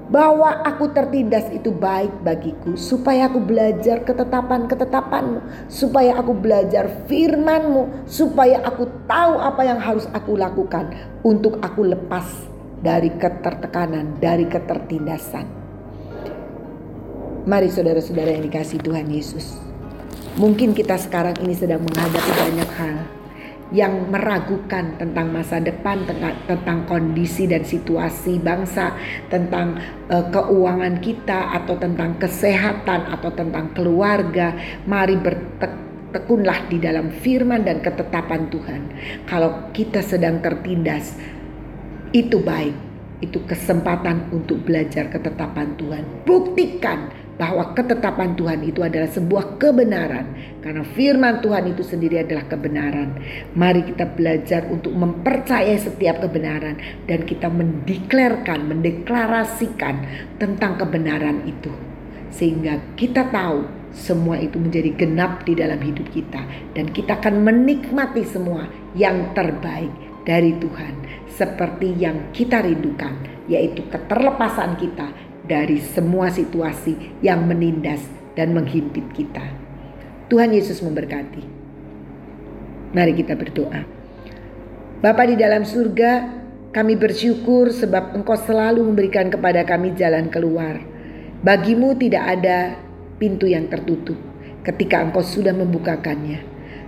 bahwa 0.07 0.63
aku 0.63 0.87
tertindas 0.95 1.51
itu 1.51 1.67
baik 1.67 2.11
bagiku 2.23 2.79
supaya 2.79 3.27
aku 3.27 3.43
belajar 3.43 4.07
ketetapan-ketetapanmu 4.07 5.67
supaya 5.67 6.15
aku 6.15 6.31
belajar 6.31 6.87
firmanmu 7.11 8.07
supaya 8.07 8.63
aku 8.63 8.87
tahu 9.03 9.35
apa 9.43 9.61
yang 9.67 9.79
harus 9.83 10.07
aku 10.15 10.39
lakukan 10.39 10.95
untuk 11.27 11.59
aku 11.59 11.83
lepas 11.83 12.25
dari 12.79 13.11
ketertekanan 13.11 14.15
dari 14.21 14.47
ketertindasan. 14.47 15.45
Mari 17.47 17.71
saudara-saudara 17.71 18.35
yang 18.35 18.43
dikasih 18.47 18.79
Tuhan 18.83 19.07
Yesus 19.11 19.59
mungkin 20.37 20.71
kita 20.77 20.95
sekarang 21.01 21.33
ini 21.41 21.57
sedang 21.57 21.81
menghadapi 21.81 22.31
banyak 22.37 22.71
hal 22.77 23.16
yang 23.75 24.07
meragukan 24.07 24.95
tentang 24.95 25.27
masa 25.27 25.59
depan, 25.59 26.07
tentang, 26.07 26.35
tentang 26.47 26.87
kondisi 26.87 27.51
dan 27.51 27.67
situasi 27.67 28.39
bangsa, 28.39 28.95
tentang 29.27 29.75
uh, 30.07 30.25
keuangan 30.31 31.03
kita, 31.03 31.51
atau 31.51 31.75
tentang 31.75 32.15
kesehatan, 32.15 33.11
atau 33.11 33.29
tentang 33.35 33.75
keluarga. 33.75 34.55
Mari 34.87 35.19
bertekunlah 35.19 36.71
di 36.71 36.79
dalam 36.79 37.11
firman 37.11 37.67
dan 37.67 37.83
ketetapan 37.83 38.47
Tuhan. 38.47 38.81
Kalau 39.27 39.71
kita 39.75 39.99
sedang 39.99 40.39
tertindas, 40.39 41.19
itu 42.15 42.39
baik, 42.39 42.75
itu 43.19 43.43
kesempatan 43.43 44.31
untuk 44.31 44.63
belajar 44.63 45.11
ketetapan 45.11 45.75
Tuhan. 45.75 46.03
Buktikan 46.23 47.26
bahwa 47.37 47.77
ketetapan 47.77 48.33
Tuhan 48.33 48.65
itu 48.65 48.81
adalah 48.81 49.07
sebuah 49.13 49.61
kebenaran 49.61 50.33
karena 50.65 50.81
firman 50.97 51.39
Tuhan 51.39 51.69
itu 51.69 51.85
sendiri 51.85 52.25
adalah 52.25 52.49
kebenaran. 52.49 53.21
Mari 53.53 53.93
kita 53.93 54.09
belajar 54.09 54.65
untuk 54.67 54.91
mempercayai 54.97 55.77
setiap 55.77 56.25
kebenaran 56.25 56.81
dan 57.05 57.23
kita 57.23 57.47
mendeklarkan, 57.47 58.65
mendeklarasikan 58.73 59.95
tentang 60.41 60.81
kebenaran 60.81 61.45
itu. 61.45 61.69
Sehingga 62.33 62.81
kita 62.97 63.29
tahu 63.29 63.69
semua 63.93 64.37
itu 64.41 64.57
menjadi 64.61 64.93
genap 64.93 65.45
di 65.45 65.57
dalam 65.57 65.79
hidup 65.81 66.05
kita 66.13 66.41
dan 66.77 66.89
kita 66.91 67.17
akan 67.17 67.41
menikmati 67.41 68.25
semua 68.27 68.69
yang 68.93 69.33
terbaik 69.33 69.89
dari 70.27 70.53
Tuhan 70.59 70.93
seperti 71.31 71.95
yang 71.95 72.33
kita 72.35 72.61
rindukan 72.61 73.15
yaitu 73.47 73.79
keterlepasan 73.87 74.75
kita 74.75 75.07
dari 75.47 75.79
semua 75.79 76.27
situasi 76.27 77.19
yang 77.23 77.47
menindas 77.47 78.03
dan 78.35 78.53
menghimpit 78.53 79.07
kita. 79.15 79.43
Tuhan 80.27 80.51
Yesus 80.51 80.83
memberkati. 80.83 81.43
Mari 82.91 83.13
kita 83.15 83.33
berdoa. 83.33 83.87
Bapa 84.99 85.23
di 85.23 85.39
dalam 85.39 85.63
surga, 85.63 86.37
kami 86.75 86.99
bersyukur 86.99 87.71
sebab 87.71 88.13
Engkau 88.13 88.35
selalu 88.35 88.83
memberikan 88.83 89.31
kepada 89.31 89.63
kami 89.63 89.95
jalan 89.95 90.27
keluar. 90.27 90.83
Bagimu 91.41 91.95
tidak 91.95 92.37
ada 92.37 92.75
pintu 93.17 93.47
yang 93.47 93.71
tertutup 93.71 94.19
ketika 94.67 94.99
Engkau 94.99 95.23
sudah 95.23 95.55
membukakannya. 95.55 96.43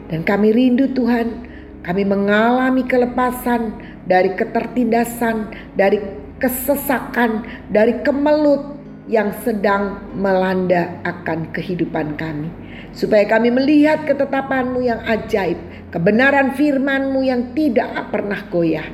Dan 0.09 0.25
kami 0.25 0.51
rindu 0.51 0.91
Tuhan, 0.91 1.47
kami 1.85 2.03
mengalami 2.03 2.83
kelepasan 2.83 3.77
dari 4.03 4.35
ketertindasan, 4.35 5.53
dari 5.77 6.01
kesesakan, 6.39 7.45
dari 7.69 8.01
kemelut 8.01 8.79
yang 9.05 9.35
sedang 9.43 9.99
melanda 10.15 11.01
akan 11.05 11.51
kehidupan 11.53 12.15
kami. 12.15 12.49
Supaya 12.95 13.27
kami 13.29 13.53
melihat 13.53 14.07
ketetapanmu 14.07 14.81
yang 14.81 15.01
ajaib, 15.05 15.59
kebenaran 15.93 16.57
firmanmu 16.57 17.21
yang 17.21 17.53
tidak 17.53 18.09
pernah 18.09 18.41
goyah. 18.49 18.87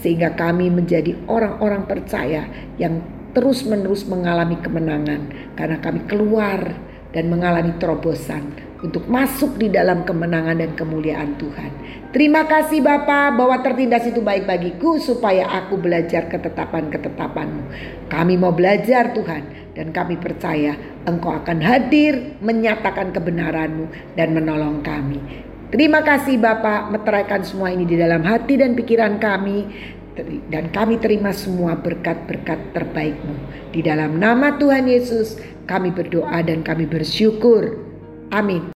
Sehingga 0.00 0.34
kami 0.34 0.72
menjadi 0.72 1.14
orang-orang 1.30 1.86
percaya 1.86 2.48
yang 2.80 3.02
terus-menerus 3.36 4.08
mengalami 4.08 4.58
kemenangan. 4.60 5.54
Karena 5.54 5.78
kami 5.78 6.04
keluar 6.08 6.74
dan 7.12 7.28
mengalami 7.28 7.76
terobosan 7.76 8.71
untuk 8.82 9.06
masuk 9.06 9.56
di 9.62 9.70
dalam 9.70 10.02
kemenangan 10.02 10.58
dan 10.58 10.74
kemuliaan 10.74 11.38
Tuhan. 11.38 11.70
Terima 12.10 12.44
kasih 12.44 12.82
Bapa 12.82 13.32
bahwa 13.32 13.62
tertindas 13.62 14.04
itu 14.04 14.20
baik 14.20 14.44
bagiku 14.44 14.98
supaya 14.98 15.48
aku 15.48 15.78
belajar 15.78 16.26
ketetapan-ketetapanmu. 16.28 17.62
Kami 18.10 18.34
mau 18.36 18.52
belajar 18.52 19.14
Tuhan 19.14 19.72
dan 19.72 19.94
kami 19.94 20.18
percaya 20.18 20.76
Engkau 21.08 21.32
akan 21.32 21.58
hadir 21.62 22.36
menyatakan 22.42 23.14
kebenaranmu 23.14 24.18
dan 24.18 24.34
menolong 24.34 24.84
kami. 24.84 25.22
Terima 25.72 26.04
kasih 26.04 26.36
Bapak 26.36 26.92
meteraikan 26.92 27.40
semua 27.48 27.72
ini 27.72 27.88
di 27.88 27.96
dalam 27.96 28.20
hati 28.28 28.60
dan 28.60 28.76
pikiran 28.76 29.16
kami 29.16 29.64
dan 30.52 30.68
kami 30.68 31.00
terima 31.00 31.32
semua 31.32 31.80
berkat-berkat 31.80 32.76
terbaikmu. 32.76 33.34
Di 33.72 33.80
dalam 33.80 34.20
nama 34.20 34.60
Tuhan 34.60 34.84
Yesus 34.84 35.40
kami 35.64 35.88
berdoa 35.94 36.44
dan 36.44 36.60
kami 36.60 36.84
bersyukur. 36.84 37.91
Amin. 38.32 38.72